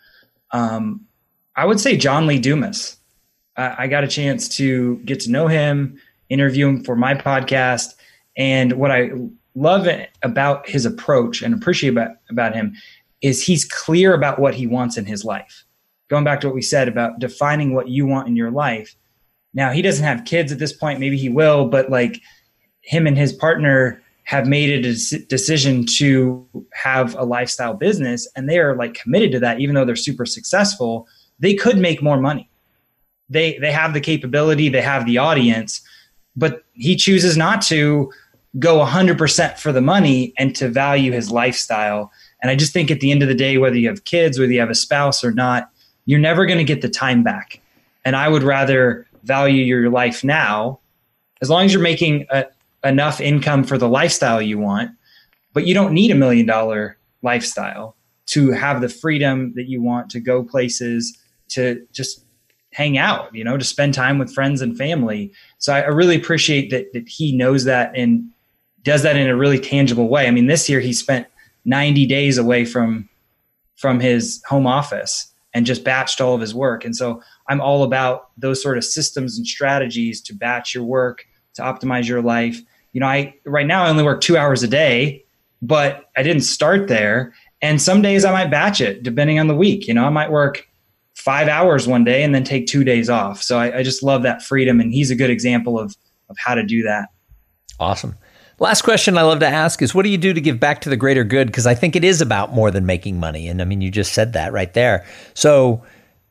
Um, 0.51 1.05
I 1.55 1.65
would 1.65 1.79
say 1.79 1.97
John 1.97 2.27
Lee 2.27 2.39
Dumas. 2.39 2.97
I, 3.55 3.83
I 3.83 3.87
got 3.87 4.03
a 4.03 4.07
chance 4.07 4.49
to 4.57 4.97
get 4.97 5.21
to 5.21 5.31
know 5.31 5.47
him, 5.47 5.99
interview 6.29 6.67
him 6.67 6.83
for 6.83 6.95
my 6.95 7.15
podcast, 7.15 7.95
and 8.35 8.73
what 8.73 8.91
I 8.91 9.11
love 9.59 9.87
about 10.23 10.67
his 10.67 10.85
approach 10.85 11.41
and 11.41 11.53
appreciate 11.53 11.89
about, 11.89 12.11
about 12.29 12.55
him 12.55 12.75
is 13.21 13.43
he's 13.43 13.65
clear 13.65 14.13
about 14.13 14.39
what 14.39 14.55
he 14.55 14.65
wants 14.65 14.97
in 14.97 15.05
his 15.05 15.25
life. 15.25 15.65
Going 16.09 16.23
back 16.23 16.39
to 16.41 16.47
what 16.47 16.55
we 16.55 16.61
said 16.61 16.87
about 16.87 17.19
defining 17.19 17.73
what 17.73 17.89
you 17.89 18.07
want 18.07 18.27
in 18.27 18.35
your 18.35 18.51
life. 18.51 18.95
Now, 19.53 19.71
he 19.71 19.81
doesn't 19.81 20.05
have 20.05 20.25
kids 20.25 20.51
at 20.51 20.59
this 20.59 20.73
point. 20.73 20.99
Maybe 20.99 21.17
he 21.17 21.29
will, 21.29 21.67
but 21.67 21.89
like 21.89 22.21
him 22.81 23.05
and 23.05 23.17
his 23.17 23.33
partner 23.33 24.01
have 24.29 24.47
made 24.47 24.69
a 24.69 24.81
des- 24.81 25.25
decision 25.25 25.85
to 25.97 26.47
have 26.71 27.15
a 27.15 27.23
lifestyle 27.23 27.73
business 27.73 28.27
and 28.35 28.47
they 28.47 28.59
are 28.59 28.75
like 28.75 28.93
committed 28.93 29.31
to 29.31 29.39
that 29.39 29.59
even 29.59 29.73
though 29.73 29.83
they're 29.83 29.95
super 29.95 30.25
successful 30.25 31.07
they 31.39 31.55
could 31.55 31.79
make 31.79 32.03
more 32.03 32.19
money 32.19 32.47
they 33.27 33.57
they 33.57 33.71
have 33.71 33.93
the 33.93 33.99
capability 33.99 34.69
they 34.69 34.81
have 34.81 35.07
the 35.07 35.17
audience 35.17 35.81
but 36.35 36.63
he 36.73 36.95
chooses 36.95 37.37
not 37.37 37.59
to 37.59 38.11
go 38.57 38.83
100% 38.83 39.59
for 39.59 39.71
the 39.71 39.81
money 39.81 40.33
and 40.37 40.55
to 40.55 40.67
value 40.67 41.11
his 41.11 41.29
lifestyle. 41.29 42.11
And 42.41 42.49
i 42.49 42.55
just 42.55 42.73
think 42.73 42.89
at 42.89 42.99
the 42.99 43.11
end 43.11 43.21
of 43.21 43.29
the 43.29 43.35
day 43.35 43.57
whether 43.57 43.77
you 43.77 43.87
have 43.89 44.05
kids 44.05 44.39
whether 44.39 44.51
you 44.51 44.59
have 44.59 44.69
a 44.69 44.75
spouse 44.75 45.23
or 45.23 45.31
not 45.31 45.69
you're 46.05 46.19
never 46.19 46.47
going 46.47 46.57
to 46.57 46.63
get 46.63 46.81
the 46.81 46.89
time 46.89 47.23
back. 47.23 47.59
And 48.05 48.15
i 48.15 48.27
would 48.27 48.43
rather 48.43 49.05
value 49.23 49.63
your 49.63 49.89
life 49.89 50.23
now 50.23 50.79
as 51.41 51.49
long 51.49 51.65
as 51.65 51.73
you're 51.73 51.81
making 51.81 52.25
a, 52.29 52.45
enough 52.83 53.19
income 53.19 53.63
for 53.63 53.77
the 53.77 53.89
lifestyle 53.89 54.41
you 54.41 54.57
want 54.57 54.91
but 55.53 55.65
you 55.65 55.73
don't 55.73 55.93
need 55.93 56.09
a 56.09 56.15
million 56.15 56.45
dollar 56.45 56.97
lifestyle 57.21 57.95
to 58.27 58.51
have 58.51 58.81
the 58.81 58.89
freedom 58.89 59.53
that 59.55 59.67
you 59.67 59.81
want 59.81 60.09
to 60.11 60.19
go 60.19 60.43
places 60.43 61.17
to 61.49 61.85
just 61.91 62.23
hang 62.71 62.97
out, 62.97 63.33
you 63.33 63.43
know, 63.43 63.57
to 63.57 63.65
spend 63.65 63.93
time 63.93 64.19
with 64.19 64.33
friends 64.33 64.61
and 64.61 64.77
family. 64.77 65.31
So 65.57 65.73
I, 65.73 65.81
I 65.81 65.87
really 65.87 66.15
appreciate 66.15 66.69
that 66.69 66.93
that 66.93 67.09
he 67.09 67.35
knows 67.35 67.63
that. 67.65 67.91
And 67.95 68.29
does 68.83 69.03
that 69.03 69.15
in 69.15 69.27
a 69.27 69.35
really 69.35 69.59
tangible 69.59 70.07
way. 70.07 70.27
I 70.27 70.31
mean, 70.31 70.47
this 70.47 70.69
year 70.69 70.79
he 70.79 70.93
spent 70.93 71.27
90 71.65 72.05
days 72.05 72.37
away 72.37 72.65
from 72.65 73.09
from 73.75 73.99
his 73.99 74.41
home 74.47 74.67
office 74.67 75.31
and 75.53 75.65
just 75.65 75.85
batched 75.85 76.19
all 76.19 76.35
of 76.35 76.41
his 76.41 76.53
work. 76.53 76.83
And 76.83 76.95
so 76.95 77.21
I'm 77.47 77.61
all 77.61 77.83
about 77.83 78.29
those 78.37 78.61
sort 78.61 78.77
of 78.77 78.83
systems 78.83 79.37
and 79.37 79.47
strategies 79.47 80.21
to 80.21 80.33
batch 80.33 80.75
your 80.75 80.83
work, 80.83 81.25
to 81.55 81.61
optimize 81.61 82.07
your 82.07 82.21
life. 82.21 82.59
You 82.91 82.99
know, 82.99 83.07
I 83.07 83.33
right 83.45 83.65
now 83.65 83.83
I 83.83 83.89
only 83.89 84.03
work 84.03 84.21
2 84.21 84.37
hours 84.37 84.63
a 84.63 84.67
day, 84.67 85.23
but 85.61 86.09
I 86.17 86.23
didn't 86.23 86.43
start 86.43 86.87
there. 86.87 87.33
And 87.61 87.81
some 87.81 88.01
days 88.01 88.25
I 88.25 88.31
might 88.31 88.51
batch 88.51 88.81
it 88.81 89.03
depending 89.03 89.39
on 89.39 89.47
the 89.47 89.55
week. 89.55 89.87
You 89.87 89.93
know, 89.93 90.05
I 90.05 90.09
might 90.09 90.31
work 90.31 90.67
five 91.15 91.49
hours 91.49 91.87
one 91.87 92.03
day 92.05 92.23
and 92.23 92.33
then 92.33 92.43
take 92.45 92.65
two 92.65 92.83
days 92.83 93.09
off. 93.09 93.43
So 93.43 93.59
I, 93.59 93.79
I 93.79 93.83
just 93.83 94.01
love 94.01 94.23
that 94.23 94.41
freedom. 94.41 94.79
And 94.79 94.93
he's 94.93 95.11
a 95.11 95.15
good 95.15 95.29
example 95.29 95.77
of, 95.77 95.95
of 96.29 96.37
how 96.37 96.55
to 96.55 96.63
do 96.63 96.83
that. 96.83 97.09
Awesome. 97.79 98.15
Last 98.59 98.81
question 98.81 99.17
I 99.17 99.21
love 99.21 99.39
to 99.39 99.47
ask 99.47 99.81
is 99.81 99.95
what 99.95 100.03
do 100.03 100.09
you 100.09 100.17
do 100.17 100.33
to 100.33 100.41
give 100.41 100.59
back 100.59 100.81
to 100.81 100.89
the 100.89 100.97
greater 100.97 101.23
good? 101.23 101.47
Because 101.47 101.65
I 101.65 101.75
think 101.75 101.95
it 101.95 102.03
is 102.03 102.21
about 102.21 102.53
more 102.53 102.71
than 102.71 102.85
making 102.85 103.19
money. 103.19 103.47
And 103.47 103.61
I 103.61 103.65
mean, 103.65 103.81
you 103.81 103.89
just 103.89 104.13
said 104.13 104.33
that 104.33 104.51
right 104.51 104.73
there. 104.73 105.05
So, 105.33 105.83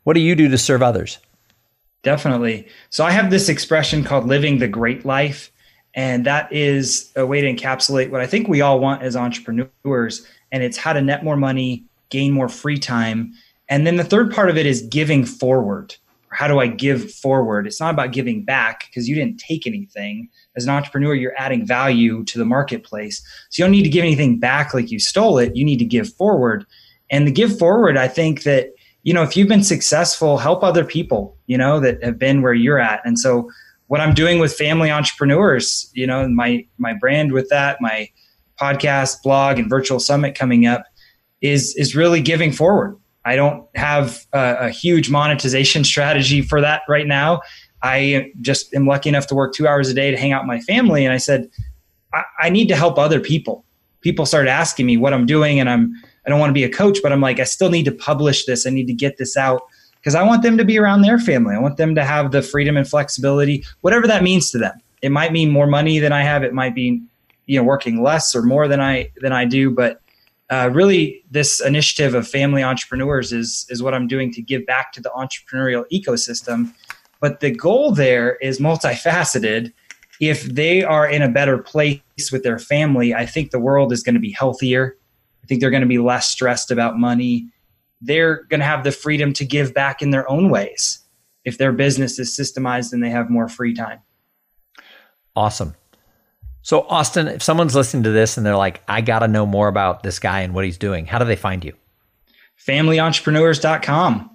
what 0.05 0.15
do 0.15 0.21
you 0.21 0.35
do 0.35 0.49
to 0.49 0.59
serve 0.59 0.83
others? 0.83 1.19
Definitely. 2.03 2.69
So, 2.91 3.05
I 3.05 3.11
have 3.13 3.31
this 3.31 3.49
expression 3.49 4.05
called 4.05 4.27
living 4.27 4.59
the 4.59 4.69
great 4.69 5.07
life. 5.07 5.51
And 5.95 6.27
that 6.27 6.53
is 6.53 7.11
a 7.17 7.27
way 7.27 7.41
to 7.41 7.53
encapsulate 7.53 8.11
what 8.11 8.21
I 8.21 8.27
think 8.27 8.47
we 8.47 8.61
all 8.61 8.79
want 8.79 9.03
as 9.03 9.17
entrepreneurs. 9.17 10.27
And 10.53 10.63
it's 10.63 10.77
how 10.77 10.93
to 10.93 11.01
net 11.01 11.25
more 11.25 11.37
money, 11.37 11.85
gain 12.11 12.33
more 12.33 12.49
free 12.49 12.79
time, 12.79 13.33
and 13.69 13.87
then 13.87 13.97
the 13.97 14.05
third 14.05 14.33
part 14.33 14.51
of 14.51 14.57
it 14.57 14.67
is 14.67 14.83
giving 14.83 15.25
forward. 15.25 15.95
How 16.39 16.47
do 16.47 16.61
I 16.61 16.69
give 16.69 17.13
forward? 17.13 17.67
It's 17.67 17.81
not 17.81 17.95
about 17.95 18.13
giving 18.13 18.45
back 18.45 18.87
because 18.87 19.09
you 19.09 19.17
didn't 19.17 19.41
take 19.41 19.67
anything. 19.67 20.29
As 20.57 20.63
an 20.63 20.71
entrepreneur, 20.71 21.13
you're 21.13 21.35
adding 21.37 21.67
value 21.67 22.23
to 22.27 22.39
the 22.39 22.45
marketplace. 22.45 23.21
So 23.51 23.61
you 23.61 23.65
don't 23.65 23.73
need 23.73 23.83
to 23.83 23.89
give 23.89 24.05
anything 24.05 24.39
back 24.39 24.73
like 24.73 24.93
you 24.93 25.01
stole 25.01 25.39
it. 25.39 25.57
You 25.57 25.65
need 25.65 25.81
to 25.81 25.85
give 25.85 26.15
forward. 26.15 26.65
And 27.11 27.27
the 27.27 27.33
give 27.33 27.59
forward, 27.59 27.97
I 27.97 28.07
think 28.07 28.45
that, 28.45 28.69
you 29.03 29.13
know, 29.13 29.25
if 29.25 29.37
you've 29.37 29.49
been 29.49 29.65
successful, 29.65 30.39
help 30.39 30.63
other 30.63 30.85
people, 30.85 31.37
you 31.49 31.59
know, 31.59 31.81
that 31.81 32.01
have 32.05 32.21
been 32.21 32.41
where 32.41 32.55
you're 32.55 32.79
at. 32.79 33.01
And 33.05 33.19
so 33.19 33.51
what 33.89 34.01
I'm 34.01 34.15
doing 34.15 34.39
with 34.39 34.55
family 34.55 34.93
entrepreneurs, 34.93 35.91
you 35.93 36.07
know, 36.07 36.29
my 36.29 36.65
my 36.79 36.95
brand 36.95 37.33
with 37.33 37.49
that, 37.49 37.81
my 37.81 38.09
podcast, 38.61 39.25
blog, 39.25 39.59
and 39.59 39.69
virtual 39.69 39.99
summit 39.99 40.37
coming 40.37 40.67
up 40.67 40.85
is 41.41 41.75
is 41.75 41.97
really 41.97 42.21
giving 42.21 42.53
forward 42.53 42.97
I 43.29 43.37
don't 43.37 43.67
have 43.75 44.27
a, 44.33 44.57
a, 44.61 44.71
huge 44.71 45.11
monetization 45.11 45.85
strategy 45.85 46.41
for 46.41 46.63
that 46.63 46.81
right 46.89 47.07
now. 47.07 47.43
I 47.83 48.33
just 48.41 48.75
am 48.75 48.87
lucky 48.87 49.11
enough 49.11 49.27
to 49.27 49.35
work 49.35 49.53
two 49.53 49.69
hours 49.69 49.91
a 49.91 49.95
day 49.95 50.11
to 50.11 50.17
hang 50.17 50.33
out 50.33 50.45
with 50.45 50.49
my 50.49 50.61
family. 50.61 51.05
And 51.05 51.13
I 51.13 51.19
said, 51.19 51.51
I, 52.15 52.23
I 52.41 52.49
need 52.49 52.69
to 52.69 52.75
help 52.75 52.99
other 52.99 53.21
people. 53.21 53.67
People 54.01 54.25
started 54.25 54.49
asking 54.49 54.87
me 54.87 54.97
what 54.97 55.13
I'm 55.13 55.27
doing, 55.27 55.61
and 55.61 55.69
I'm 55.69 55.93
I 56.25 56.31
don't 56.31 56.41
want 56.41 56.51
to 56.51 56.55
be 56.55 56.65
a 56.65 56.71
coach, 56.71 57.01
but 57.03 57.13
I'm 57.13 57.21
like, 57.21 57.39
I 57.39 57.45
still 57.45 57.69
need 57.69 57.85
to 57.85 57.93
publish 57.93 58.47
this. 58.47 58.67
I 58.67 58.71
need 58.71 58.87
to 58.87 58.95
get 58.95 59.19
this 59.19 59.37
out 59.37 59.61
because 59.97 60.15
I 60.15 60.23
want 60.23 60.43
them 60.43 60.57
to 60.57 60.65
be 60.65 60.79
around 60.79 61.03
their 61.03 61.19
family. 61.19 61.55
I 61.55 61.59
want 61.59 61.77
them 61.77 61.95
to 61.97 62.05
have 62.05 62.31
the 62.31 62.41
freedom 62.41 62.79
and 62.79 62.89
flexibility, 62.89 63.63
whatever 63.83 64.07
that 64.07 64.23
means 64.23 64.51
to 64.53 64.59
them. 64.59 64.81
It 65.03 65.11
might 65.11 65.33
mean 65.33 65.51
more 65.51 65.67
money 65.67 65.99
than 65.99 66.13
I 66.13 66.23
have. 66.23 66.43
It 66.45 66.55
might 66.55 66.75
be, 66.75 67.03
you 67.45 67.59
know, 67.59 67.65
working 67.65 68.03
less 68.03 68.35
or 68.35 68.43
more 68.43 68.69
than 68.69 68.81
I 68.81 69.11
than 69.21 69.33
I 69.33 69.45
do, 69.45 69.71
but 69.71 70.01
uh, 70.51 70.71
really 70.73 71.23
this 71.31 71.61
initiative 71.61 72.15
of 72.15 72.27
family 72.27 72.63
entrepreneurs 72.63 73.33
is 73.33 73.67
is 73.69 73.83
what 73.83 73.95
I'm 73.95 74.07
doing 74.07 74.33
to 74.33 74.43
give 74.43 74.65
back 74.67 74.93
to 74.93 75.01
the 75.01 75.11
entrepreneurial 75.11 75.85
ecosystem. 75.93 76.73
But 77.21 77.41
the 77.41 77.51
goal 77.51 77.93
there 77.93 78.37
is 78.37 78.59
multifaceted. 78.59 79.73
If 80.21 80.45
they 80.45 80.83
are 80.83 81.09
in 81.09 81.23
a 81.23 81.29
better 81.29 81.59
place 81.59 82.01
with 82.33 82.43
their 82.43 82.59
family, 82.59 83.15
I 83.15 83.27
think 83.27 83.51
the 83.51 83.61
world 83.61 83.93
is 83.93 84.03
going 84.03 84.15
to 84.15 84.21
be 84.21 84.33
healthier. 84.33 84.97
I 85.43 85.47
think 85.47 85.61
they're 85.61 85.71
going 85.71 85.83
to 85.83 85.89
be 85.89 85.99
less 85.99 86.29
stressed 86.29 86.71
about 86.71 86.99
money. 86.99 87.49
They're 88.01 88.45
going 88.45 88.61
to 88.61 88.67
have 88.67 88.85
the 88.85 88.93
freedom 88.93 89.33
to 89.35 89.45
give 89.45 89.75
back 89.75 90.03
in 90.03 90.11
their 90.11 90.29
own 90.31 90.51
ways 90.51 91.01
if 91.45 91.59
their 91.59 91.73
business 91.73 92.19
is 92.19 92.37
systemized 92.37 92.93
and 92.93 93.03
they 93.03 93.11
have 93.11 93.31
more 93.31 93.49
free 93.49 93.75
time. 93.75 94.01
Awesome. 95.35 95.75
So, 96.69 96.83
Austin, 96.83 97.29
if 97.29 97.43
someone's 97.43 97.75
listening 97.75 98.03
to 98.03 98.11
this 98.11 98.37
and 98.37 98.45
they're 98.45 98.55
like, 98.55 98.83
I 98.87 99.01
got 99.01 99.21
to 99.21 99.27
know 99.27 99.47
more 99.47 99.69
about 99.69 100.03
this 100.03 100.19
guy 100.19 100.43
and 100.43 100.53
what 100.53 100.67
he's 100.67 100.77
doing, 100.77 101.07
how 101.07 101.19
do 101.19 101.25
they 101.25 101.35
find 101.35 101.65
you? 101.65 101.73
FamilyEntrepreneurs.com. 102.63 104.31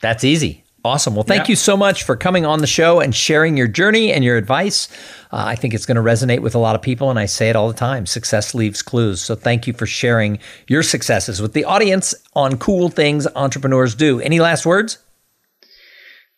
That's 0.00 0.24
easy. 0.24 0.64
Awesome. 0.82 1.14
Well, 1.14 1.24
thank 1.24 1.50
you 1.50 1.56
so 1.56 1.76
much 1.76 2.04
for 2.04 2.16
coming 2.16 2.46
on 2.46 2.60
the 2.60 2.66
show 2.66 3.00
and 3.00 3.14
sharing 3.14 3.58
your 3.58 3.68
journey 3.68 4.14
and 4.14 4.24
your 4.24 4.38
advice. 4.38 4.88
Uh, 5.30 5.44
I 5.44 5.56
think 5.56 5.74
it's 5.74 5.84
going 5.84 5.96
to 5.96 6.02
resonate 6.02 6.40
with 6.40 6.54
a 6.54 6.58
lot 6.58 6.74
of 6.74 6.80
people. 6.80 7.10
And 7.10 7.18
I 7.18 7.26
say 7.26 7.50
it 7.50 7.56
all 7.56 7.68
the 7.68 7.74
time 7.74 8.06
success 8.06 8.54
leaves 8.54 8.80
clues. 8.80 9.20
So, 9.20 9.34
thank 9.34 9.66
you 9.66 9.74
for 9.74 9.84
sharing 9.84 10.38
your 10.66 10.82
successes 10.82 11.42
with 11.42 11.52
the 11.52 11.64
audience 11.64 12.14
on 12.34 12.56
cool 12.56 12.88
things 12.88 13.26
entrepreneurs 13.36 13.94
do. 13.94 14.20
Any 14.20 14.40
last 14.40 14.64
words? 14.64 14.96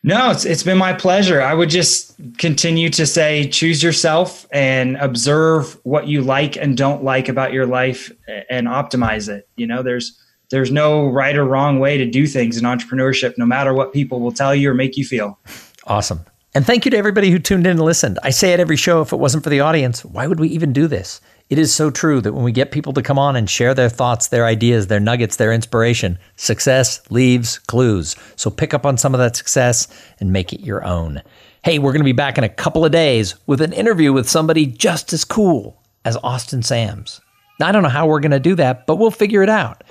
No, 0.03 0.31
it's 0.31 0.45
it's 0.45 0.63
been 0.63 0.77
my 0.77 0.93
pleasure. 0.93 1.41
I 1.41 1.53
would 1.53 1.69
just 1.69 2.15
continue 2.37 2.89
to 2.91 3.05
say 3.05 3.49
choose 3.49 3.81
yourself 3.83 4.47
and 4.51 4.95
observe 4.97 5.77
what 5.83 6.07
you 6.07 6.21
like 6.21 6.55
and 6.55 6.77
don't 6.77 7.03
like 7.03 7.27
about 7.27 7.51
your 7.51 7.65
life 7.65 8.11
and 8.49 8.67
optimize 8.67 9.27
it. 9.27 9.49
You 9.57 9.67
know, 9.67 9.83
there's 9.83 10.17
there's 10.49 10.71
no 10.71 11.07
right 11.07 11.35
or 11.35 11.45
wrong 11.45 11.79
way 11.79 11.97
to 11.97 12.05
do 12.05 12.27
things 12.27 12.57
in 12.57 12.63
entrepreneurship 12.63 13.37
no 13.37 13.45
matter 13.45 13.73
what 13.73 13.91
people 13.91 14.21
will 14.21 14.31
tell 14.31 14.55
you 14.55 14.69
or 14.69 14.73
make 14.73 14.95
you 14.97 15.05
feel. 15.05 15.39
Awesome. 15.85 16.25
And 16.53 16.65
thank 16.65 16.85
you 16.85 16.91
to 16.91 16.97
everybody 16.97 17.29
who 17.29 17.39
tuned 17.39 17.67
in 17.67 17.71
and 17.71 17.81
listened. 17.81 18.17
I 18.23 18.29
say 18.29 18.53
it 18.53 18.59
every 18.59 18.77
show 18.77 19.01
if 19.01 19.11
it 19.11 19.17
wasn't 19.17 19.43
for 19.43 19.49
the 19.49 19.59
audience, 19.59 20.05
why 20.05 20.25
would 20.25 20.39
we 20.39 20.47
even 20.49 20.73
do 20.73 20.87
this? 20.87 21.21
It 21.49 21.57
is 21.57 21.73
so 21.73 21.89
true 21.89 22.19
that 22.21 22.33
when 22.33 22.43
we 22.43 22.51
get 22.51 22.71
people 22.71 22.93
to 22.93 23.01
come 23.01 23.17
on 23.17 23.35
and 23.35 23.49
share 23.49 23.73
their 23.73 23.89
thoughts, 23.89 24.27
their 24.27 24.45
ideas, 24.45 24.87
their 24.87 24.99
nuggets, 24.99 25.37
their 25.37 25.53
inspiration, 25.53 26.19
success 26.35 27.01
leaves 27.09 27.59
clues. 27.59 28.15
So 28.35 28.49
pick 28.49 28.73
up 28.73 28.85
on 28.85 28.97
some 28.97 29.13
of 29.13 29.19
that 29.19 29.35
success 29.35 29.87
and 30.19 30.33
make 30.33 30.51
it 30.51 30.61
your 30.61 30.83
own. 30.83 31.21
Hey, 31.63 31.79
we're 31.79 31.93
going 31.93 32.01
to 32.01 32.05
be 32.05 32.11
back 32.11 32.37
in 32.37 32.43
a 32.43 32.49
couple 32.49 32.83
of 32.83 32.91
days 32.91 33.35
with 33.47 33.61
an 33.61 33.73
interview 33.73 34.11
with 34.11 34.29
somebody 34.29 34.65
just 34.65 35.13
as 35.13 35.23
cool 35.23 35.81
as 36.03 36.17
Austin 36.17 36.63
Sams. 36.63 37.21
Now, 37.59 37.67
I 37.67 37.71
don't 37.71 37.83
know 37.83 37.89
how 37.89 38.07
we're 38.07 38.19
going 38.19 38.31
to 38.31 38.39
do 38.39 38.55
that, 38.55 38.85
but 38.85 38.97
we'll 38.97 39.11
figure 39.11 39.41
it 39.41 39.49
out. 39.49 39.83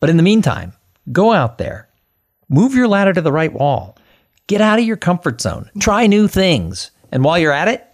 But 0.00 0.10
in 0.10 0.16
the 0.16 0.22
meantime, 0.22 0.72
go 1.12 1.32
out 1.32 1.58
there, 1.58 1.88
move 2.48 2.74
your 2.74 2.88
ladder 2.88 3.12
to 3.12 3.20
the 3.20 3.32
right 3.32 3.52
wall 3.52 3.96
Get 4.46 4.60
out 4.60 4.78
of 4.78 4.84
your 4.84 4.96
comfort 4.96 5.40
zone. 5.40 5.70
Try 5.80 6.06
new 6.06 6.28
things. 6.28 6.92
And 7.10 7.24
while 7.24 7.38
you're 7.38 7.52
at 7.52 7.68
it, 7.68 7.84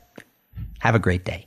have 0.81 0.95
a 0.95 0.99
great 0.99 1.25
day. 1.25 1.47